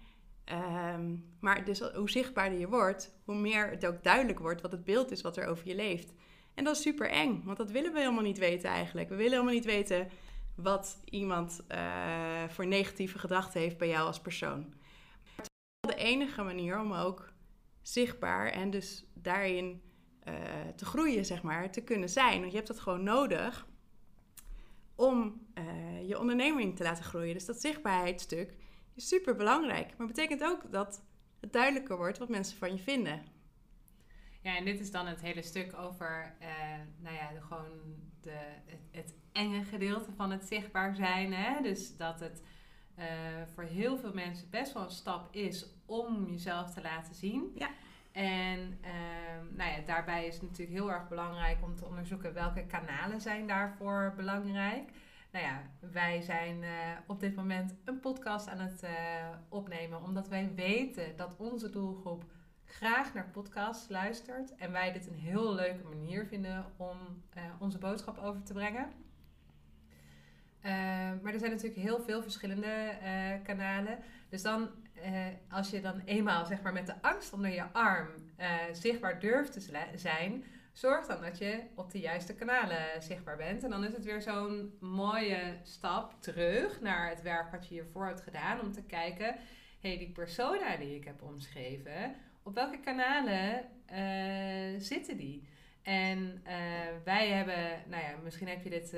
Um, 0.94 1.34
maar 1.40 1.64
dus 1.64 1.80
hoe 1.80 2.10
zichtbaarder 2.10 2.58
je 2.58 2.68
wordt, 2.68 3.14
hoe 3.24 3.34
meer 3.34 3.70
het 3.70 3.86
ook 3.86 4.02
duidelijk 4.02 4.38
wordt 4.38 4.60
wat 4.60 4.72
het 4.72 4.84
beeld 4.84 5.10
is 5.10 5.20
wat 5.20 5.36
er 5.36 5.46
over 5.46 5.66
je 5.66 5.74
leeft. 5.74 6.12
En 6.54 6.64
dat 6.64 6.76
is 6.76 6.82
super 6.82 7.10
eng, 7.10 7.42
want 7.44 7.56
dat 7.56 7.70
willen 7.70 7.92
we 7.92 7.98
helemaal 7.98 8.22
niet 8.22 8.38
weten 8.38 8.70
eigenlijk. 8.70 9.08
We 9.08 9.14
willen 9.14 9.32
helemaal 9.32 9.54
niet 9.54 9.64
weten 9.64 10.08
wat 10.54 11.00
iemand 11.04 11.60
uh, 11.68 12.48
voor 12.48 12.66
negatieve 12.66 13.18
gedachten 13.18 13.60
heeft 13.60 13.78
bij 13.78 13.88
jou 13.88 14.06
als 14.06 14.20
persoon. 14.20 14.74
Het 15.36 15.48
is 15.80 15.94
de 15.94 16.02
enige 16.02 16.42
manier 16.42 16.80
om 16.80 16.92
ook 16.92 17.32
zichtbaar 17.82 18.48
en 18.48 18.70
dus 18.70 19.04
daarin 19.14 19.82
uh, 20.28 20.34
te 20.76 20.84
groeien, 20.84 21.24
zeg 21.24 21.42
maar, 21.42 21.70
te 21.70 21.80
kunnen 21.80 22.08
zijn. 22.08 22.40
Want 22.40 22.50
je 22.50 22.56
hebt 22.56 22.68
dat 22.68 22.80
gewoon 22.80 23.02
nodig 23.02 23.66
om 25.00 25.46
uh, 25.54 26.08
je 26.08 26.18
onderneming 26.18 26.76
te 26.76 26.82
laten 26.82 27.04
groeien. 27.04 27.34
Dus 27.34 27.46
dat 27.46 27.60
zichtbaarheidsstuk 27.60 28.54
is 28.94 29.08
super 29.08 29.36
belangrijk. 29.36 29.96
Maar 29.96 30.06
betekent 30.06 30.42
ook 30.42 30.72
dat 30.72 31.04
het 31.40 31.52
duidelijker 31.52 31.96
wordt 31.96 32.18
wat 32.18 32.28
mensen 32.28 32.58
van 32.58 32.72
je 32.72 32.78
vinden. 32.78 33.22
Ja, 34.42 34.56
en 34.56 34.64
dit 34.64 34.80
is 34.80 34.90
dan 34.90 35.06
het 35.06 35.20
hele 35.20 35.42
stuk 35.42 35.76
over, 35.76 36.36
uh, 36.40 36.46
nou 36.98 37.14
ja, 37.14 37.32
de, 37.32 37.40
gewoon 37.40 37.80
de, 38.20 38.38
het, 38.66 38.80
het, 38.90 39.14
enge 39.32 39.64
gedeelte 39.64 40.12
van 40.12 40.30
het 40.30 40.44
zichtbaar 40.44 40.94
zijn. 40.94 41.32
Hè? 41.32 41.62
Dus 41.62 41.96
dat 41.96 42.20
het 42.20 42.42
uh, 42.98 43.04
voor 43.54 43.64
heel 43.64 43.98
veel 43.98 44.12
mensen 44.12 44.50
best 44.50 44.72
wel 44.72 44.82
een 44.82 44.90
stap 44.90 45.34
is 45.34 45.66
om 45.86 46.26
jezelf 46.30 46.74
te 46.74 46.80
laten 46.80 47.14
zien. 47.14 47.52
Ja. 47.54 47.70
En 48.12 48.78
ehm, 48.80 49.56
nou 49.56 49.70
ja, 49.70 49.80
daarbij 49.86 50.26
is 50.26 50.34
het 50.34 50.42
natuurlijk 50.42 50.78
heel 50.78 50.92
erg 50.92 51.08
belangrijk 51.08 51.58
om 51.62 51.76
te 51.76 51.84
onderzoeken 51.84 52.34
welke 52.34 52.66
kanalen 52.66 53.20
zijn 53.20 53.46
daarvoor 53.46 54.12
belangrijk. 54.16 54.90
Nou 55.32 55.44
ja, 55.44 55.62
wij 55.90 56.20
zijn 56.20 56.62
eh, 56.62 56.70
op 57.06 57.20
dit 57.20 57.36
moment 57.36 57.74
een 57.84 58.00
podcast 58.00 58.48
aan 58.48 58.58
het 58.58 58.82
uh, 58.82 58.90
opnemen, 59.48 60.02
omdat 60.02 60.28
wij 60.28 60.52
weten 60.54 61.16
dat 61.16 61.36
onze 61.36 61.70
doelgroep 61.70 62.24
graag 62.64 63.14
naar 63.14 63.30
podcasts 63.32 63.88
luistert. 63.88 64.54
En 64.56 64.72
wij 64.72 64.92
dit 64.92 65.06
een 65.06 65.18
heel 65.18 65.54
leuke 65.54 65.84
manier 65.88 66.26
vinden 66.26 66.64
om 66.76 66.96
uh, 67.36 67.42
onze 67.58 67.78
boodschap 67.78 68.18
over 68.18 68.42
te 68.42 68.52
brengen. 68.52 68.88
maar 71.22 71.32
er 71.32 71.38
zijn 71.38 71.50
natuurlijk 71.50 71.80
heel 71.80 72.00
veel 72.00 72.22
verschillende 72.22 72.98
kanalen. 73.42 73.98
Dus 74.28 74.42
dan, 74.42 74.68
als 75.50 75.70
je 75.70 75.80
dan 75.80 76.00
eenmaal 76.04 76.46
zeg 76.46 76.62
maar, 76.62 76.72
met 76.72 76.86
de 76.86 77.02
angst 77.02 77.32
onder 77.32 77.50
je 77.50 77.72
arm 77.72 78.08
zichtbaar 78.72 79.20
durft 79.20 79.52
te 79.52 79.90
zijn, 79.94 80.44
zorg 80.72 81.06
dan 81.06 81.20
dat 81.20 81.38
je 81.38 81.62
op 81.74 81.90
de 81.90 81.98
juiste 81.98 82.34
kanalen 82.34 83.02
zichtbaar 83.02 83.36
bent. 83.36 83.64
En 83.64 83.70
dan 83.70 83.84
is 83.84 83.92
het 83.92 84.04
weer 84.04 84.22
zo'n 84.22 84.76
mooie 84.80 85.56
stap 85.62 86.22
terug 86.22 86.80
naar 86.80 87.08
het 87.08 87.22
werk 87.22 87.50
wat 87.50 87.68
je 87.68 87.74
hiervoor 87.74 88.06
hebt 88.06 88.20
gedaan. 88.20 88.60
Om 88.60 88.72
te 88.72 88.82
kijken, 88.82 89.36
hey, 89.80 89.98
die 89.98 90.10
persona 90.10 90.76
die 90.76 90.94
ik 90.94 91.04
heb 91.04 91.22
omschreven, 91.22 92.14
op 92.42 92.54
welke 92.54 92.80
kanalen 92.80 93.64
uh, 93.92 94.80
zitten 94.80 95.16
die? 95.16 95.48
En 95.82 96.42
wij 97.04 97.28
hebben, 97.28 97.82
nou 97.86 98.02
ja, 98.02 98.16
misschien 98.22 98.48
heb 98.48 98.62
je 98.62 98.70
dit 98.70 98.94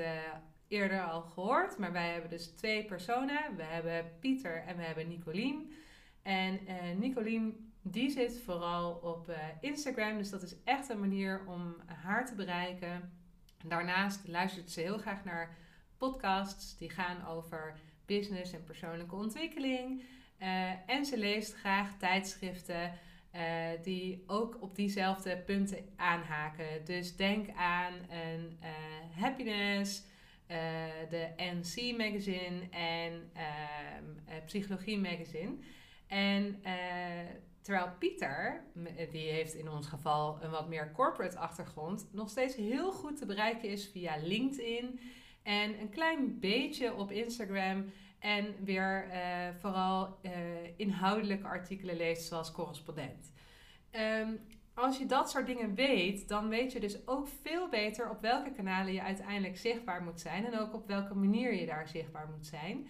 eerder 0.67 1.01
al 1.01 1.21
gehoord, 1.21 1.77
maar 1.77 1.91
wij 1.91 2.11
hebben 2.11 2.29
dus 2.29 2.47
twee 2.47 2.85
personen. 2.85 3.55
We 3.55 3.63
hebben 3.63 4.11
Pieter 4.19 4.63
en 4.67 4.77
we 4.77 4.83
hebben 4.83 5.07
Nicolien. 5.07 5.73
En 6.23 6.59
Nicolien 6.99 7.73
die 7.83 8.09
zit 8.09 8.41
vooral 8.45 8.91
op 8.93 9.29
uh, 9.29 9.35
Instagram, 9.61 10.17
dus 10.17 10.29
dat 10.29 10.41
is 10.41 10.55
echt 10.63 10.89
een 10.89 10.99
manier 10.99 11.41
om 11.47 11.75
haar 11.85 12.25
te 12.25 12.35
bereiken. 12.35 13.11
Daarnaast 13.65 14.27
luistert 14.27 14.71
ze 14.71 14.79
heel 14.81 14.97
graag 14.97 15.23
naar 15.23 15.57
podcasts 15.97 16.77
die 16.77 16.89
gaan 16.89 17.27
over 17.27 17.79
business 18.05 18.53
en 18.53 18.63
persoonlijke 18.63 19.15
ontwikkeling. 19.15 20.03
Uh, 20.39 20.89
en 20.89 21.05
ze 21.05 21.17
leest 21.17 21.53
graag 21.53 21.97
tijdschriften 21.97 22.91
uh, 23.35 23.41
die 23.81 24.23
ook 24.27 24.57
op 24.61 24.75
diezelfde 24.75 25.37
punten 25.37 25.77
aanhaken. 25.95 26.85
Dus 26.85 27.15
denk 27.15 27.49
aan 27.55 27.93
een 28.09 28.57
happiness, 29.11 30.03
de 31.09 31.29
NC 31.37 31.97
magazine 31.97 32.69
en 32.69 33.31
ehm, 33.33 34.45
psychologie 34.45 34.99
magazine. 34.99 35.55
En 36.07 36.61
Terwijl 37.63 37.91
Pieter, 37.99 38.63
eh, 38.95 39.11
die 39.11 39.29
heeft 39.29 39.53
in 39.53 39.69
ons 39.69 39.87
geval 39.87 40.37
een 40.41 40.51
wat 40.51 40.67
meer 40.67 40.91
corporate 40.91 41.37
achtergrond, 41.37 42.07
nog 42.11 42.29
steeds 42.29 42.55
heel 42.55 42.91
goed 42.91 43.17
te 43.17 43.25
bereiken 43.25 43.69
is 43.69 43.87
via 43.87 44.15
LinkedIn 44.23 44.99
en 45.43 45.79
een 45.79 45.89
klein 45.89 46.39
beetje 46.39 46.93
op 46.95 47.11
Instagram. 47.11 47.85
En 48.19 48.55
weer 48.63 49.07
uh, 49.07 49.15
vooral 49.59 50.17
uh, 50.21 50.31
inhoudelijke 50.77 51.47
artikelen 51.47 51.97
leest, 51.97 52.27
zoals 52.27 52.51
correspondent. 52.51 53.33
Um, 53.91 54.39
als 54.73 54.97
je 54.97 55.05
dat 55.05 55.29
soort 55.29 55.45
dingen 55.45 55.75
weet, 55.75 56.27
dan 56.27 56.49
weet 56.49 56.71
je 56.71 56.79
dus 56.79 57.07
ook 57.07 57.27
veel 57.41 57.69
beter 57.69 58.09
op 58.09 58.21
welke 58.21 58.51
kanalen 58.51 58.93
je 58.93 59.01
uiteindelijk 59.01 59.57
zichtbaar 59.57 60.03
moet 60.03 60.19
zijn. 60.19 60.45
En 60.45 60.59
ook 60.59 60.73
op 60.73 60.87
welke 60.87 61.15
manier 61.15 61.53
je 61.53 61.65
daar 61.65 61.87
zichtbaar 61.87 62.29
moet 62.35 62.45
zijn. 62.45 62.87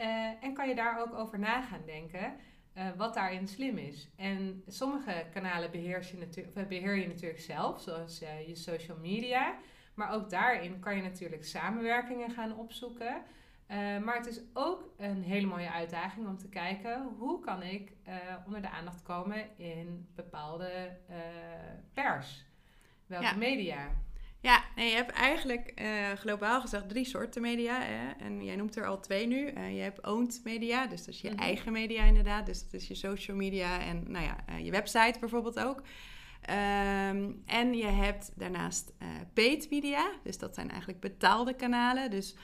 Uh, 0.00 0.42
en 0.44 0.54
kan 0.54 0.68
je 0.68 0.74
daar 0.74 1.00
ook 1.00 1.14
over 1.14 1.38
na 1.38 1.62
gaan 1.62 1.84
denken. 1.86 2.36
Uh, 2.76 2.84
wat 2.96 3.14
daarin 3.14 3.48
slim 3.48 3.78
is. 3.78 4.08
En 4.16 4.62
sommige 4.66 5.26
kanalen 5.32 5.70
beheer 5.70 6.08
je, 6.10 6.18
natuurlijk, 6.18 6.68
beheer 6.68 6.94
je 6.94 7.06
natuurlijk 7.06 7.40
zelf, 7.40 7.80
zoals 7.80 8.22
uh, 8.22 8.48
je 8.48 8.54
social 8.54 8.98
media. 8.98 9.54
Maar 9.94 10.12
ook 10.12 10.30
daarin 10.30 10.80
kan 10.80 10.96
je 10.96 11.02
natuurlijk 11.02 11.44
samenwerkingen 11.44 12.30
gaan 12.30 12.56
opzoeken. 12.56 13.22
Maar 14.04 14.16
het 14.16 14.26
is 14.26 14.40
ook 14.52 14.94
een 14.96 15.22
hele 15.22 15.46
mooie 15.46 15.70
uitdaging 15.70 16.26
om 16.26 16.38
te 16.38 16.48
kijken 16.48 17.02
hoe 17.18 17.40
kan 17.40 17.62
ik 17.62 17.92
onder 18.46 18.62
de 18.62 18.70
aandacht 18.70 19.02
komen 19.02 19.58
in 19.58 20.08
bepaalde 20.14 20.96
pers. 21.92 22.46
Welke 23.06 23.24
ja. 23.24 23.34
media? 23.34 23.90
Ja, 24.40 24.64
nee, 24.76 24.88
je 24.88 24.94
hebt 24.94 25.10
eigenlijk 25.10 25.72
uh, 25.80 26.12
globaal 26.12 26.60
gezegd 26.60 26.88
drie 26.88 27.04
soorten 27.04 27.42
media. 27.42 27.80
Hè? 27.80 28.24
En 28.24 28.44
jij 28.44 28.56
noemt 28.56 28.76
er 28.76 28.86
al 28.86 29.00
twee 29.00 29.26
nu. 29.26 29.52
Uh, 29.52 29.74
je 29.74 29.80
hebt 29.80 30.06
owned 30.06 30.40
media, 30.44 30.86
dus 30.86 31.04
dat 31.04 31.14
is 31.14 31.20
je 31.20 31.28
mm 31.28 31.34
-hmm. 31.34 31.42
eigen 31.42 31.72
media 31.72 32.04
inderdaad. 32.04 32.46
Dus 32.46 32.62
dat 32.62 32.72
is 32.72 32.88
je 32.88 32.94
social 32.94 33.36
media 33.36 33.80
en 33.80 34.04
nou 34.06 34.24
ja, 34.24 34.44
uh, 34.50 34.64
je 34.64 34.70
website 34.70 35.16
bijvoorbeeld 35.20 35.58
ook. 35.60 35.78
Um, 35.78 37.42
en 37.46 37.74
je 37.74 37.86
hebt 37.86 38.32
daarnaast 38.34 38.92
paid 39.34 39.70
media, 39.70 40.12
dus 40.22 40.38
dat 40.38 40.54
zijn 40.54 40.70
eigenlijk 40.70 41.00
betaalde 41.00 41.54
kanalen. 41.54 42.10
Dus 42.10 42.36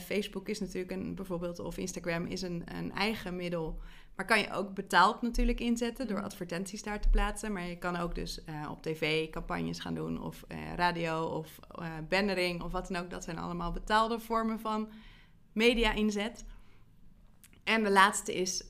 Facebook 0.00 0.48
is 0.48 0.60
natuurlijk 0.60 0.90
een, 0.90 1.14
bijvoorbeeld, 1.14 1.58
of 1.58 1.78
Instagram 1.78 2.26
is 2.26 2.42
een, 2.42 2.64
een 2.74 2.92
eigen 2.92 3.36
middel 3.36 3.80
maar 4.16 4.26
kan 4.26 4.38
je 4.38 4.52
ook 4.52 4.74
betaald 4.74 5.22
natuurlijk 5.22 5.60
inzetten 5.60 6.06
door 6.06 6.16
mhm. 6.16 6.24
advertenties 6.24 6.82
daar 6.82 7.00
te 7.00 7.08
plaatsen. 7.08 7.52
Maar 7.52 7.66
je 7.66 7.78
kan 7.78 7.96
ook 7.96 8.14
dus 8.14 8.40
uh, 8.48 8.70
op 8.70 8.82
tv 8.82 9.30
campagnes 9.30 9.78
gaan 9.78 9.94
doen 9.94 10.22
of 10.22 10.44
uh, 10.48 10.74
radio 10.74 11.24
of 11.24 11.58
uh, 11.80 11.86
bannering 12.08 12.62
of 12.62 12.72
wat 12.72 12.88
dan 12.88 13.02
ook. 13.02 13.10
Dat 13.10 13.24
zijn 13.24 13.38
allemaal 13.38 13.72
betaalde 13.72 14.20
vormen 14.20 14.60
van 14.60 14.88
media 15.52 15.92
inzet. 15.92 16.44
En 17.64 17.82
de 17.82 17.90
laatste 17.90 18.34
is 18.34 18.66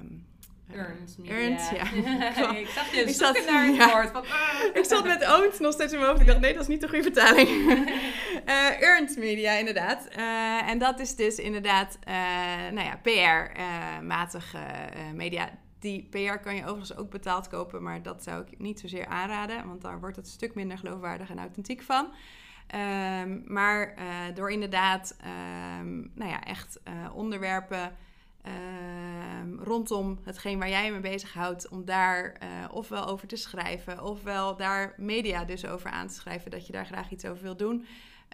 um, 0.00 0.26
Earned 0.74 1.16
Earned, 1.24 1.70
ja. 1.72 2.52
ik 2.56 2.68
zag 2.68 2.94
je 2.94 3.12
zat, 3.12 3.46
naar 3.46 3.66
het 3.66 3.76
ja. 3.76 3.92
woord. 3.92 4.10
Van, 4.10 4.22
ah. 4.22 4.64
Ik 4.74 4.84
zat 4.84 5.04
met 5.04 5.22
owned 5.22 5.60
nog 5.60 5.72
steeds 5.72 5.92
in 5.92 5.98
mijn 5.98 6.10
hoofd. 6.10 6.20
Ik 6.20 6.26
dacht, 6.26 6.40
nee, 6.40 6.52
dat 6.52 6.62
is 6.62 6.68
niet 6.68 6.80
de 6.80 6.88
goede 6.88 7.02
vertaling. 7.02 7.48
uh, 7.48 8.80
earned 8.80 9.16
media, 9.16 9.52
inderdaad. 9.52 10.08
Uh, 10.16 10.68
en 10.68 10.78
dat 10.78 11.00
is 11.00 11.16
dus 11.16 11.36
inderdaad, 11.36 11.98
uh, 12.08 12.14
nou 12.72 12.86
ja, 12.86 13.00
PR-matige 13.02 14.58
media. 15.14 15.50
Die 15.78 16.08
PR 16.10 16.36
kan 16.36 16.54
je 16.54 16.62
overigens 16.62 16.96
ook 16.96 17.10
betaald 17.10 17.48
kopen, 17.48 17.82
maar 17.82 18.02
dat 18.02 18.22
zou 18.22 18.42
ik 18.42 18.58
niet 18.58 18.80
zozeer 18.80 19.06
aanraden. 19.06 19.66
Want 19.66 19.82
daar 19.82 20.00
wordt 20.00 20.16
het 20.16 20.24
een 20.24 20.32
stuk 20.32 20.54
minder 20.54 20.78
geloofwaardig 20.78 21.30
en 21.30 21.38
authentiek 21.38 21.82
van. 21.82 22.08
Um, 23.22 23.42
maar 23.46 23.94
door 24.34 24.50
inderdaad, 24.50 25.16
um, 25.80 26.10
nou 26.14 26.30
ja, 26.30 26.42
echt 26.42 26.80
onderwerpen 27.14 27.96
uh, 29.44 29.62
rondom 29.62 30.18
hetgeen 30.22 30.58
waar 30.58 30.68
jij 30.68 30.84
je 30.84 30.90
mee 30.90 31.00
bezighoudt, 31.00 31.68
om 31.68 31.84
daar 31.84 32.36
uh, 32.42 32.48
ofwel 32.74 33.06
over 33.06 33.28
te 33.28 33.36
schrijven, 33.36 34.02
ofwel 34.02 34.56
daar 34.56 34.94
media 34.96 35.44
dus 35.44 35.66
over 35.66 35.90
aan 35.90 36.06
te 36.06 36.14
schrijven, 36.14 36.50
dat 36.50 36.66
je 36.66 36.72
daar 36.72 36.86
graag 36.86 37.10
iets 37.10 37.24
over 37.24 37.42
wil 37.42 37.56
doen. 37.56 37.86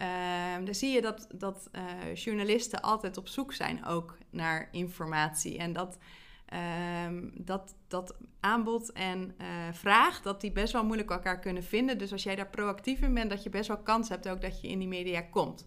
Uh, 0.02 0.64
dan 0.64 0.75
zie 0.75 0.90
je 0.90 1.00
dat, 1.00 1.26
dat 1.35 1.69
uh, 1.73 2.14
journalisten 2.14 2.83
altijd 2.83 3.17
op 3.17 3.29
zoek 3.29 3.52
zijn 3.52 3.85
ook 3.85 4.19
naar 4.31 4.69
informatie. 4.73 5.59
En 5.59 5.73
dat, 5.73 5.99
ehm, 6.47 7.29
dat, 7.33 7.75
dat 7.88 8.14
aanbod 8.40 8.93
en 8.93 9.35
uh, 9.40 9.47
vraag, 9.73 10.23
dat 10.23 10.40
die 10.40 10.52
best 10.52 10.73
wel 10.73 10.85
moeilijk 10.85 11.11
elkaar 11.11 11.38
kunnen 11.38 11.62
vinden. 11.64 11.99
Dus 11.99 12.12
als 12.12 12.23
jij 12.23 12.37
daar 12.37 12.49
proactief 12.49 13.00
in 13.00 13.14
bent, 13.14 13.31
dat 13.31 13.43
je 13.43 13.50
best 13.50 13.69
wel 13.69 13.79
kans 13.79 14.09
hebt 14.09 14.29
ook 14.29 14.40
dat 14.40 14.61
je 14.61 14.69
in 14.69 14.79
die 14.79 14.88
media 14.88 15.21
komt. 15.21 15.67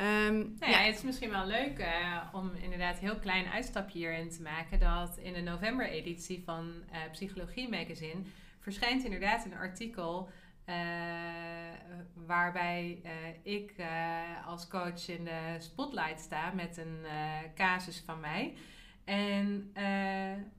Um, 0.00 0.56
nou 0.58 0.72
ja, 0.72 0.78
het 0.78 0.96
is 0.96 1.02
misschien 1.02 1.30
wel 1.30 1.46
leuk 1.46 1.78
uh, 1.78 2.22
om 2.32 2.50
inderdaad 2.54 2.94
een 2.94 3.06
heel 3.06 3.18
klein 3.18 3.46
uitstapje 3.46 3.98
hierin 3.98 4.30
te 4.30 4.42
maken. 4.42 4.78
Dat 4.78 5.18
in 5.18 5.32
de 5.32 5.40
november-editie 5.40 6.42
van 6.44 6.72
uh, 6.92 6.96
Psychologie 7.12 7.68
Magazine 7.68 8.22
verschijnt 8.60 9.04
inderdaad 9.04 9.44
een 9.44 9.56
artikel. 9.56 10.28
Uh, 10.66 10.74
waarbij 12.14 13.02
ik 13.42 13.74
als 14.46 14.68
coach 14.68 15.08
in 15.08 15.24
de 15.24 15.56
spotlight 15.58 16.20
sta 16.20 16.52
met 16.52 16.76
een 16.76 16.98
casus 17.54 18.02
van 18.06 18.20
mij. 18.20 18.54
En 19.04 19.72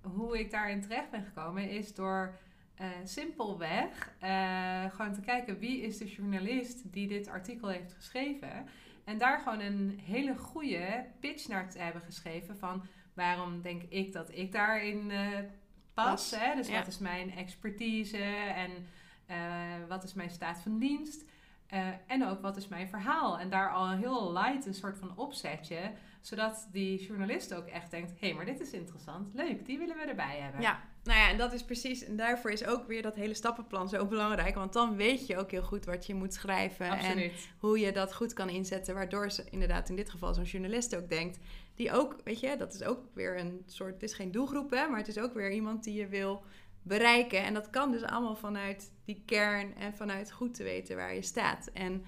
hoe 0.02 0.40
ik 0.40 0.52
daarin 0.52 0.82
terecht 0.82 1.10
ben 1.12 1.24
gekomen 1.24 1.70
is 1.70 1.94
door 1.94 2.38
simpelweg 3.04 4.14
gewoon 4.92 5.14
te 5.14 5.22
kijken 5.26 5.60
wie 5.60 5.82
is 5.82 5.98
de 5.98 6.08
journalist 6.12 6.94
die 6.94 7.08
dit 7.08 7.28
artikel 7.28 7.68
heeft 7.68 7.94
geschreven. 7.94 8.68
En 9.08 9.18
daar 9.18 9.40
gewoon 9.40 9.60
een 9.60 10.00
hele 10.04 10.38
goede 10.38 11.06
pitch 11.20 11.48
naar 11.48 11.70
te 11.70 11.80
hebben 11.80 12.02
geschreven 12.02 12.58
van 12.58 12.86
waarom 13.14 13.62
denk 13.62 13.82
ik 13.82 14.14
dat 14.14 14.30
ik 14.36 14.52
daarin 14.52 15.10
uh, 15.10 15.40
pas. 15.94 16.32
Hè? 16.36 16.56
Dus 16.56 16.70
wat 16.70 16.88
is 16.88 16.98
mijn 16.98 17.32
expertise 17.32 18.24
en 18.56 18.72
uh, 19.30 19.88
wat 19.88 20.04
is 20.04 20.14
mijn 20.14 20.30
staat 20.30 20.62
van 20.62 20.80
dienst. 20.80 21.26
Uh, 21.74 21.88
en 22.08 22.26
ook 22.26 22.42
wat 22.42 22.58
is 22.58 22.68
mijn 22.68 22.88
verhaal. 22.88 23.40
En 23.40 23.50
daar 23.50 23.74
al 23.74 23.90
heel 23.90 24.34
light 24.34 24.66
een 24.66 24.74
soort 24.74 24.98
van 24.98 25.18
opzetje. 25.18 25.92
Zodat 26.22 26.68
die 26.72 27.06
journalist 27.06 27.54
ook 27.54 27.68
echt 27.68 27.92
denkt: 27.92 28.12
hé, 28.20 28.28
hey, 28.28 28.36
maar 28.36 28.46
dit 28.46 28.60
is 28.60 28.72
interessant. 28.72 29.34
Leuk, 29.34 29.66
die 29.66 29.78
willen 29.78 29.96
we 29.96 30.04
erbij 30.04 30.40
hebben. 30.40 30.62
Ja, 30.62 30.80
nou 31.08 31.20
ja, 31.20 31.30
en 31.30 31.38
dat 31.38 31.54
is 31.54 31.64
precies. 31.64 32.04
En 32.04 32.16
daarvoor 32.16 32.52
is 32.52 32.66
ook 32.66 32.88
weer 32.88 33.02
dat 33.02 33.16
hele 33.16 33.34
stappenplan 33.34 33.90
zo 33.90 34.06
belangrijk. 34.06 34.56
Want 34.56 34.74
dan 34.74 34.96
weet 34.96 35.28
je 35.28 35.38
ook 35.38 35.52
heel 35.52 35.64
goed 35.64 35.86
wat 35.86 36.06
je 36.06 36.14
moet 36.14 36.34
schrijven. 36.34 36.90
Absoluut. 36.90 37.32
En 37.32 37.32
hoe 37.60 37.80
je 37.80 37.92
dat 37.92 38.14
goed 38.14 38.34
kan 38.34 38.50
inzetten. 38.50 38.94
Waardoor 38.94 39.32
ze 39.32 39.44
inderdaad 39.50 39.90
in 39.90 39.96
dit 39.96 40.10
geval 40.10 40.34
zo'n 40.34 40.44
journalist 40.44 40.96
ook 40.96 41.10
denkt. 41.10 41.38
Die 41.76 41.92
ook, 41.92 42.16
weet 42.24 42.40
je, 42.40 42.58
dat 42.58 42.74
is 42.74 42.84
ook 42.84 43.00
weer 43.14 43.40
een 43.40 43.64
soort. 43.66 43.94
Het 43.94 44.04
is 44.04 44.14
geen 44.14 44.32
doelgroep, 44.32 44.72
hè, 44.72 44.88
maar 44.88 44.98
het 45.00 45.08
is 45.08 45.18
ook 45.18 45.34
weer 45.34 45.52
iemand 45.52 45.84
die 45.84 45.94
je 45.94 46.08
wil 46.08 46.44
bereiken. 46.82 47.44
En 47.44 47.54
dat 47.54 47.70
kan 47.70 47.92
dus 47.92 48.04
allemaal 48.04 48.36
vanuit 48.36 48.92
die 49.06 49.24
kern 49.26 49.76
en 49.76 49.94
vanuit 49.94 50.32
goed 50.32 50.54
te 50.54 50.64
weten 50.64 50.96
waar 50.96 51.16
je 51.16 51.22
staat. 51.22 51.70
En 51.74 52.06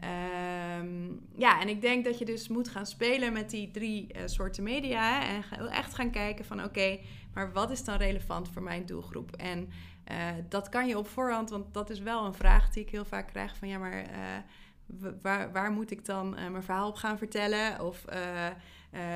ehm, 0.00 1.12
ja, 1.36 1.60
en 1.60 1.68
ik 1.68 1.80
denk 1.80 2.04
dat 2.04 2.18
je 2.18 2.24
dus 2.24 2.48
moet 2.48 2.68
gaan 2.68 2.86
spelen 2.86 3.32
met 3.32 3.50
die 3.50 3.70
drie 3.70 4.06
uh, 4.16 4.22
soorten 4.24 4.62
media. 4.62 5.20
Hè, 5.20 5.40
en 5.56 5.68
echt 5.68 5.94
gaan 5.94 6.10
kijken 6.10 6.44
van 6.44 6.64
oké, 6.64 6.98
maar 7.34 7.52
wat 7.52 7.70
is 7.70 7.84
dan 7.84 7.96
relevant 7.96 8.48
voor 8.48 8.62
mijn 8.62 8.86
doelgroep? 8.86 9.36
En 9.36 9.70
uh, 10.10 10.16
dat 10.48 10.68
kan 10.68 10.86
je 10.86 10.98
op 10.98 11.08
voorhand, 11.08 11.50
want 11.50 11.74
dat 11.74 11.90
is 11.90 11.98
wel 11.98 12.24
een 12.24 12.34
vraag 12.34 12.70
die 12.70 12.82
ik 12.82 12.90
heel 12.90 13.04
vaak 13.04 13.26
krijg 13.28 13.56
van 13.56 13.68
ja, 13.68 13.78
maar 13.78 14.02
uh, 14.02 15.10
waar, 15.22 15.52
waar 15.52 15.70
moet 15.70 15.90
ik 15.90 16.04
dan 16.04 16.30
mijn 16.30 16.62
verhaal 16.62 16.88
op 16.88 16.96
gaan 16.96 17.18
vertellen? 17.18 17.80
Of 17.80 18.04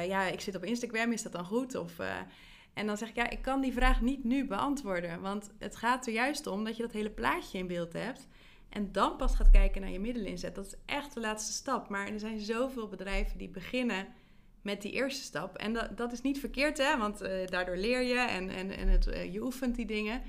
ja, 0.06 0.22
ik 0.26 0.40
zit 0.40 0.56
op 0.56 0.64
Instagram, 0.64 1.12
is 1.12 1.22
dat 1.22 1.32
dan 1.32 1.44
goed? 1.44 1.74
Of 1.74 1.98
en 2.74 2.86
dan 2.86 2.96
zeg 2.96 3.08
ik, 3.08 3.14
ja, 3.14 3.30
ik 3.30 3.42
kan 3.42 3.60
die 3.60 3.72
vraag 3.72 4.00
niet 4.00 4.24
nu 4.24 4.46
beantwoorden. 4.46 5.20
Want 5.20 5.50
het 5.58 5.76
gaat 5.76 6.06
er 6.06 6.12
juist 6.12 6.46
om 6.46 6.64
dat 6.64 6.76
je 6.76 6.82
dat 6.82 6.92
hele 6.92 7.10
plaatje 7.10 7.58
in 7.58 7.66
beeld 7.66 7.92
hebt. 7.92 8.28
En 8.72 8.92
dan 8.92 9.16
pas 9.16 9.34
gaat 9.34 9.50
kijken 9.50 9.80
naar 9.80 9.90
je 9.90 10.00
middeleninzet. 10.00 10.54
Dat 10.54 10.66
is 10.66 10.74
echt 10.86 11.14
de 11.14 11.20
laatste 11.20 11.52
stap. 11.52 11.88
Maar 11.88 12.08
er 12.08 12.20
zijn 12.20 12.40
zoveel 12.40 12.88
bedrijven 12.88 13.38
die 13.38 13.48
beginnen 13.48 14.06
met 14.62 14.82
die 14.82 14.92
eerste 14.92 15.22
stap. 15.22 15.56
En 15.56 15.72
dat, 15.72 15.96
dat 15.96 16.12
is 16.12 16.20
niet 16.20 16.40
verkeerd, 16.40 16.78
hè? 16.78 16.98
Want 16.98 17.22
uh, 17.22 17.46
daardoor 17.46 17.76
leer 17.76 18.02
je 18.02 18.18
en, 18.18 18.50
en, 18.50 18.76
en 18.76 18.88
het, 18.88 19.06
uh, 19.06 19.32
je 19.32 19.42
oefent 19.42 19.74
die 19.74 19.86
dingen. 19.86 20.22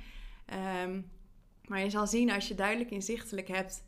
Um, 0.84 1.12
maar 1.68 1.80
je 1.80 1.90
zal 1.90 2.08
zien 2.08 2.32
als 2.32 2.48
je 2.48 2.56
duidelijk 2.56 2.92
inzichtelijk 2.92 3.48
hebt 3.48 3.84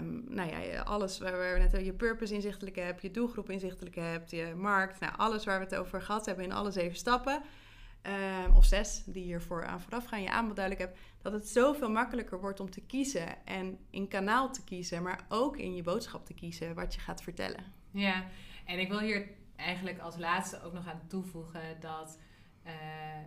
Um, 0.00 0.24
nou 0.28 0.50
ja, 0.50 0.80
alles 0.80 1.18
waar 1.18 1.54
we 1.54 1.58
net 1.58 1.84
je 1.84 1.92
purpose 1.92 2.34
inzichtelijk 2.34 2.76
hebt, 2.76 3.02
je 3.02 3.10
doelgroep 3.10 3.50
inzichtelijk 3.50 3.94
hebt, 3.94 4.30
je 4.30 4.52
markt, 4.56 5.00
nou, 5.00 5.12
alles 5.16 5.44
waar 5.44 5.58
we 5.58 5.64
het 5.64 5.74
over 5.74 6.02
gehad 6.02 6.26
hebben 6.26 6.44
in 6.44 6.52
alle 6.52 6.70
zeven 6.70 6.96
stappen, 6.96 7.42
um, 8.02 8.56
of 8.56 8.64
zes 8.64 9.02
die 9.06 9.24
hiervoor 9.24 9.66
aan 9.66 9.80
vooraf 9.80 10.04
gaan, 10.04 10.22
je 10.22 10.30
aanbod 10.30 10.56
duidelijk 10.56 10.86
hebt, 10.86 11.00
dat 11.22 11.32
het 11.32 11.48
zoveel 11.48 11.90
makkelijker 11.90 12.40
wordt 12.40 12.60
om 12.60 12.70
te 12.70 12.80
kiezen 12.80 13.46
en 13.46 13.78
in 13.90 14.08
kanaal 14.08 14.52
te 14.52 14.64
kiezen, 14.64 15.02
maar 15.02 15.26
ook 15.28 15.56
in 15.56 15.74
je 15.74 15.82
boodschap 15.82 16.26
te 16.26 16.34
kiezen 16.34 16.74
wat 16.74 16.94
je 16.94 17.00
gaat 17.00 17.22
vertellen. 17.22 17.64
Ja, 17.90 18.24
en 18.64 18.78
ik 18.78 18.88
wil 18.88 18.98
hier 18.98 19.28
eigenlijk 19.56 19.98
als 19.98 20.16
laatste 20.16 20.62
ook 20.62 20.72
nog 20.72 20.88
aan 20.88 21.00
toevoegen 21.06 21.80
dat 21.80 22.18
uh, 22.66 22.72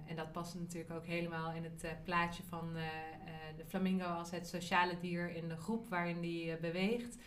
en 0.10 0.16
dat 0.16 0.32
past 0.32 0.56
natuurlijk 0.56 0.92
ook 0.92 1.06
helemaal 1.06 1.52
in 1.52 1.64
het 1.64 1.84
uh, 1.84 1.92
plaatje 2.04 2.44
van 2.44 2.70
uh, 2.76 2.84
de 3.58 3.66
flamingo 3.66 4.06
als 4.06 4.32
het 4.32 4.48
sociale 4.48 4.98
dier 4.98 5.36
in 5.36 5.48
de 5.48 5.58
groep 5.58 5.90
waarin 5.90 6.22
die 6.22 6.58
beweegt. 6.58 7.18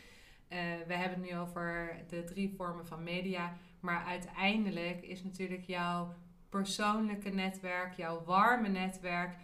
we 0.86 0.94
hebben 0.94 1.20
het 1.20 1.30
nu 1.30 1.36
over 1.38 1.96
de 2.08 2.24
drie 2.24 2.54
vormen 2.56 2.86
van 2.86 3.02
media, 3.02 3.56
maar 3.80 4.04
uiteindelijk 4.04 5.02
is 5.02 5.22
natuurlijk 5.22 5.64
jouw 5.64 6.14
persoonlijke 6.56 7.28
netwerk, 7.28 7.94
jouw 7.94 8.25
warme 8.25 8.68
netwerk 8.68 9.36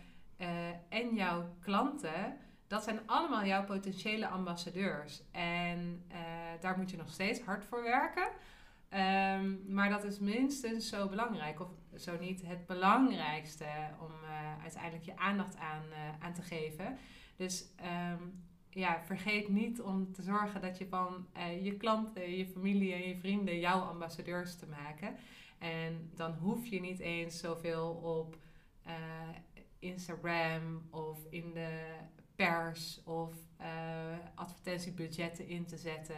en 0.89 1.15
jouw 1.15 1.55
klanten, 1.61 2.37
dat 2.67 2.83
zijn 2.83 3.01
allemaal 3.07 3.45
jouw 3.45 3.65
potentiële 3.65 4.27
ambassadeurs. 4.27 5.23
En 5.31 6.03
daar 6.61 6.79
moet 6.79 6.91
je 6.91 6.97
nog 6.97 7.11
steeds 7.11 7.41
hard 7.41 7.65
voor 7.65 7.83
werken. 7.83 8.29
Um, 8.95 9.65
maar 9.69 9.91
dat 9.91 10.05
is 10.05 10.19
minstens 10.19 10.89
zo 10.89 11.09
belangrijk, 11.09 11.61
of 11.61 11.69
zo 11.97 12.19
niet 12.19 12.43
het 12.47 12.67
belangrijkste 12.67 13.67
om 14.01 14.11
uh, 14.25 14.63
uiteindelijk 14.63 15.05
je 15.05 15.17
aandacht 15.17 15.57
aan, 15.57 15.83
aan 16.21 16.33
te 16.33 16.43
geven. 16.43 16.99
Dus 17.37 17.65
um, 18.13 18.45
ja, 18.71 19.01
vergeet 19.05 19.49
niet 19.49 19.81
om 19.81 20.13
te 20.13 20.23
zorgen 20.23 20.61
dat 20.61 20.79
je 20.79 20.87
van 20.89 21.27
je 21.63 21.77
klanten, 21.77 22.37
je 22.37 22.47
familie 22.47 22.93
en 22.93 23.09
je 23.09 23.17
vrienden 23.17 23.59
jouw 23.59 23.81
ambassadeurs 23.81 24.57
te 24.57 24.67
maken. 24.67 25.17
En 25.63 26.11
dan 26.15 26.33
hoef 26.33 26.67
je 26.67 26.81
niet 26.81 26.99
eens 26.99 27.39
zoveel 27.39 27.91
op 27.91 28.37
Instagram 29.79 30.89
of 30.91 31.19
in 31.31 31.53
de 31.53 31.97
pers 32.35 33.01
of 33.05 33.35
advertentiebudgetten 34.35 35.47
in 35.47 35.67
te 35.67 35.77
zetten. 35.77 36.17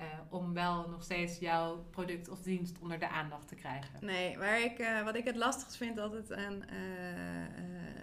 Uh, 0.00 0.06
om 0.28 0.52
wel 0.52 0.88
nog 0.88 1.02
steeds 1.02 1.38
jouw 1.38 1.86
product 1.90 2.28
of 2.28 2.40
dienst 2.40 2.78
onder 2.78 2.98
de 2.98 3.08
aandacht 3.08 3.48
te 3.48 3.54
krijgen. 3.54 4.04
Nee, 4.04 4.38
waar 4.38 4.62
ik, 4.62 5.02
wat 5.04 5.14
ik 5.14 5.24
het 5.24 5.36
lastigst 5.36 5.76
vind 5.76 5.98
altijd 5.98 6.32
aan 6.32 6.64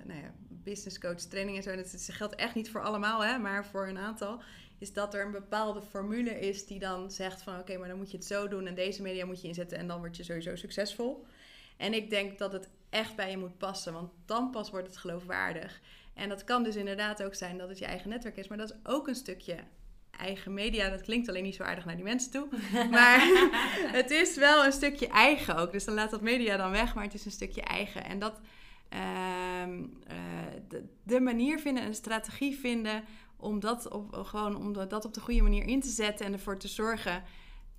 nou 0.05 0.19
ja, 0.19 0.33
business 0.49 0.99
coach 0.99 1.19
training 1.19 1.57
en 1.57 1.63
zo, 1.63 1.75
dat 1.75 2.07
geldt 2.11 2.35
echt 2.35 2.55
niet 2.55 2.71
voor 2.71 2.81
allemaal, 2.81 3.23
hè, 3.23 3.37
maar 3.37 3.65
voor 3.65 3.87
een 3.87 3.97
aantal, 3.97 4.41
is 4.81 4.93
dat 4.93 5.13
er 5.13 5.25
een 5.25 5.31
bepaalde 5.31 5.81
formule 5.81 6.39
is 6.39 6.65
die 6.65 6.79
dan 6.79 7.11
zegt 7.11 7.41
van 7.41 7.59
oké, 7.59 7.77
maar 7.77 7.87
dan 7.87 7.97
moet 7.97 8.11
je 8.11 8.17
het 8.17 8.25
zo 8.25 8.47
doen 8.47 8.67
en 8.67 8.75
deze 8.75 9.01
media 9.01 9.25
moet 9.25 9.41
je 9.41 9.47
inzetten 9.47 9.77
en 9.77 9.87
dan 9.87 9.99
word 9.99 10.17
je 10.17 10.23
sowieso 10.23 10.55
succesvol. 10.55 11.25
En 11.77 11.93
ik 11.93 12.09
denk 12.09 12.37
dat 12.37 12.51
het 12.51 12.69
echt 12.89 13.15
bij 13.15 13.29
je 13.29 13.37
moet 13.37 13.57
passen, 13.57 13.93
want 13.93 14.11
dan 14.25 14.51
pas 14.51 14.69
wordt 14.69 14.87
het 14.87 14.97
geloofwaardig. 14.97 15.81
En 16.13 16.29
dat 16.29 16.43
kan 16.43 16.63
dus 16.63 16.75
inderdaad 16.75 17.23
ook 17.23 17.35
zijn 17.35 17.57
dat 17.57 17.69
het 17.69 17.77
je 17.77 17.85
eigen 17.85 18.09
netwerk 18.09 18.37
is, 18.37 18.47
maar 18.47 18.57
dat 18.57 18.69
is 18.69 18.91
ook 18.91 19.07
een 19.07 19.15
stukje 19.15 19.55
eigen 20.11 20.53
media. 20.53 20.89
Dat 20.89 21.01
klinkt 21.01 21.29
alleen 21.29 21.43
niet 21.43 21.55
zo 21.55 21.63
aardig 21.63 21.85
naar 21.85 21.95
die 21.95 22.03
mensen 22.03 22.31
toe. 22.31 22.47
Maar 22.89 23.19
het 23.99 24.11
is 24.11 24.35
wel 24.35 24.65
een 24.65 24.71
stukje 24.71 25.07
eigen 25.07 25.55
ook. 25.55 25.71
Dus 25.71 25.85
dan 25.85 25.93
laat 25.93 26.11
dat 26.11 26.21
media 26.21 26.57
dan 26.57 26.71
weg, 26.71 26.95
maar 26.95 27.03
het 27.03 27.13
is 27.13 27.25
een 27.25 27.31
stukje 27.31 27.61
eigen. 27.61 28.05
En 28.05 28.19
dat 28.19 28.39
uh, 28.93 28.99
de, 30.67 30.83
de, 31.03 31.19
manier 31.19 31.59
vinden, 31.59 31.83
een 31.83 31.95
strategie 31.95 32.57
vinden 32.57 33.03
om 33.41 33.59
dat 33.59 33.89
op, 33.89 34.13
gewoon 34.13 34.55
om 34.55 34.73
dat 34.73 35.05
op 35.05 35.13
de 35.13 35.19
goede 35.19 35.41
manier 35.41 35.67
in 35.67 35.81
te 35.81 35.89
zetten 35.89 36.25
en 36.25 36.33
ervoor 36.33 36.57
te 36.57 36.67
zorgen 36.67 37.23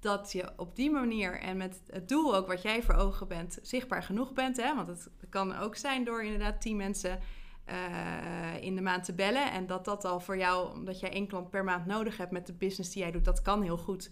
dat 0.00 0.32
je 0.32 0.52
op 0.56 0.76
die 0.76 0.90
manier 0.90 1.40
en 1.40 1.56
met 1.56 1.80
het 1.86 2.08
doel 2.08 2.36
ook 2.36 2.46
wat 2.46 2.62
jij 2.62 2.82
voor 2.82 2.94
ogen 2.94 3.28
bent, 3.28 3.58
zichtbaar 3.62 4.02
genoeg 4.02 4.32
bent. 4.32 4.56
Hè? 4.56 4.74
Want 4.74 4.88
het 4.88 5.08
kan 5.28 5.56
ook 5.56 5.76
zijn 5.76 6.04
door 6.04 6.22
inderdaad 6.22 6.60
tien 6.60 6.76
mensen 6.76 7.20
uh, 7.68 8.62
in 8.62 8.74
de 8.74 8.80
maand 8.80 9.04
te 9.04 9.14
bellen. 9.14 9.52
En 9.52 9.66
dat 9.66 9.84
dat 9.84 10.04
al 10.04 10.20
voor 10.20 10.36
jou, 10.36 10.72
omdat 10.72 11.00
jij 11.00 11.12
één 11.12 11.26
klant 11.26 11.50
per 11.50 11.64
maand 11.64 11.86
nodig 11.86 12.16
hebt 12.16 12.32
met 12.32 12.46
de 12.46 12.52
business 12.52 12.90
die 12.90 13.02
jij 13.02 13.10
doet, 13.10 13.24
dat 13.24 13.42
kan 13.42 13.62
heel 13.62 13.78
goed. 13.78 14.10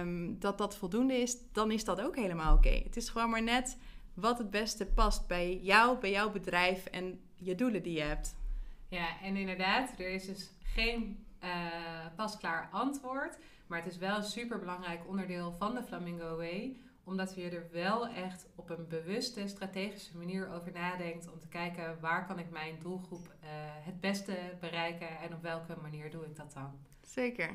Um, 0.00 0.38
dat 0.38 0.58
dat 0.58 0.76
voldoende 0.76 1.14
is, 1.14 1.36
dan 1.52 1.70
is 1.70 1.84
dat 1.84 2.00
ook 2.00 2.16
helemaal 2.16 2.56
oké. 2.56 2.80
Het 2.84 2.96
is 2.96 3.08
gewoon 3.08 3.30
maar 3.30 3.42
net 3.42 3.76
wat 4.14 4.38
het 4.38 4.50
beste 4.50 4.86
past 4.86 5.26
bij 5.26 5.58
jou, 5.62 5.98
bij 5.98 6.10
jouw 6.10 6.30
bedrijf 6.30 6.84
en 6.84 7.20
je 7.34 7.54
doelen 7.54 7.82
die 7.82 7.92
je 7.92 8.02
hebt. 8.02 8.36
Ja, 8.90 9.20
en 9.20 9.36
inderdaad, 9.36 9.98
er 9.98 10.10
is 10.10 10.26
dus 10.26 10.50
geen 10.62 11.26
uh, 11.44 11.50
pasklaar 12.16 12.68
antwoord. 12.72 13.38
Maar 13.66 13.78
het 13.78 13.92
is 13.92 13.98
wel 13.98 14.16
een 14.16 14.22
super 14.22 14.58
belangrijk 14.58 15.08
onderdeel 15.08 15.52
van 15.58 15.74
de 15.74 15.82
Flamingo 15.82 16.36
Way 16.36 16.76
omdat 17.10 17.34
je 17.34 17.50
er 17.50 17.68
wel 17.72 18.08
echt 18.08 18.48
op 18.54 18.70
een 18.70 18.88
bewuste, 18.88 19.46
strategische 19.46 20.16
manier 20.16 20.50
over 20.52 20.72
nadenkt. 20.72 21.32
Om 21.32 21.38
te 21.38 21.48
kijken 21.48 22.00
waar 22.00 22.26
kan 22.26 22.38
ik 22.38 22.50
mijn 22.50 22.78
doelgroep 22.78 23.26
uh, 23.26 23.48
het 23.84 24.00
beste 24.00 24.36
bereiken 24.60 25.18
en 25.18 25.34
op 25.34 25.42
welke 25.42 25.76
manier 25.82 26.10
doe 26.10 26.24
ik 26.24 26.36
dat 26.36 26.52
dan. 26.52 26.78
Zeker. 27.02 27.50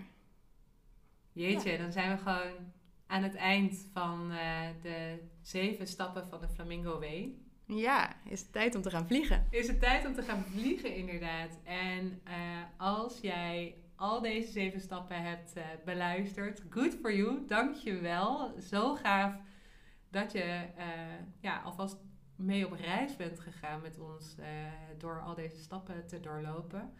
Jeetje, 1.31 1.71
ja. 1.71 1.77
dan 1.77 1.91
zijn 1.91 2.11
we 2.11 2.17
gewoon 2.17 2.73
aan 3.07 3.23
het 3.23 3.35
eind 3.35 3.87
van 3.93 4.31
uh, 4.31 4.67
de 4.81 5.19
zeven 5.41 5.87
stappen 5.87 6.27
van 6.27 6.39
de 6.39 6.49
Flamingo 6.49 6.99
Way. 6.99 7.35
Ja, 7.67 8.13
is 8.23 8.39
het 8.39 8.51
tijd 8.51 8.75
om 8.75 8.81
te 8.81 8.89
gaan 8.89 9.07
vliegen. 9.07 9.47
Is 9.49 9.67
het 9.67 9.79
tijd 9.79 10.05
om 10.05 10.13
te 10.13 10.21
gaan 10.21 10.43
vliegen, 10.43 10.95
inderdaad. 10.95 11.59
En 11.63 12.21
uh, 12.27 12.33
als 12.77 13.19
jij 13.21 13.75
al 13.95 14.21
deze 14.21 14.51
zeven 14.51 14.81
stappen 14.81 15.23
hebt 15.23 15.57
uh, 15.57 15.63
beluisterd. 15.85 16.63
Good 16.69 16.93
for 16.93 17.15
you, 17.15 17.45
dank 17.47 17.75
je 17.75 17.99
wel. 17.99 18.53
Zo 18.59 18.95
gaaf 18.95 19.37
dat 20.09 20.31
je 20.31 20.65
uh, 20.77 20.83
ja, 21.39 21.61
alvast 21.61 21.97
mee 22.35 22.65
op 22.65 22.71
reis 22.71 23.15
bent 23.15 23.39
gegaan 23.39 23.81
met 23.81 23.99
ons 23.99 24.35
door 24.97 25.21
al 25.21 25.35
deze 25.35 25.57
stappen 25.57 26.07
te 26.07 26.19
doorlopen. 26.19 26.93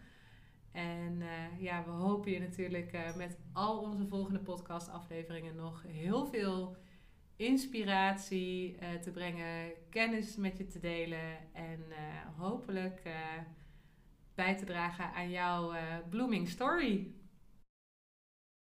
En 0.72 1.22
ja, 1.58 1.84
we 1.84 1.90
hopen 1.90 2.30
je 2.30 2.40
natuurlijk 2.40 2.98
met 3.16 3.38
al 3.52 3.78
onze 3.78 4.06
volgende 4.06 4.38
podcastafleveringen 4.40 5.56
nog 5.56 5.82
heel 5.86 6.26
veel 6.26 6.76
inspiratie 7.36 8.78
te 9.02 9.10
brengen, 9.10 9.72
kennis 9.90 10.36
met 10.36 10.58
je 10.58 10.66
te 10.66 10.78
delen 10.78 11.52
en 11.52 11.84
hopelijk 12.36 13.02
bij 14.34 14.56
te 14.56 14.64
dragen 14.64 15.12
aan 15.12 15.30
jouw 15.30 15.72
blooming 16.10 16.48
story. 16.48 17.14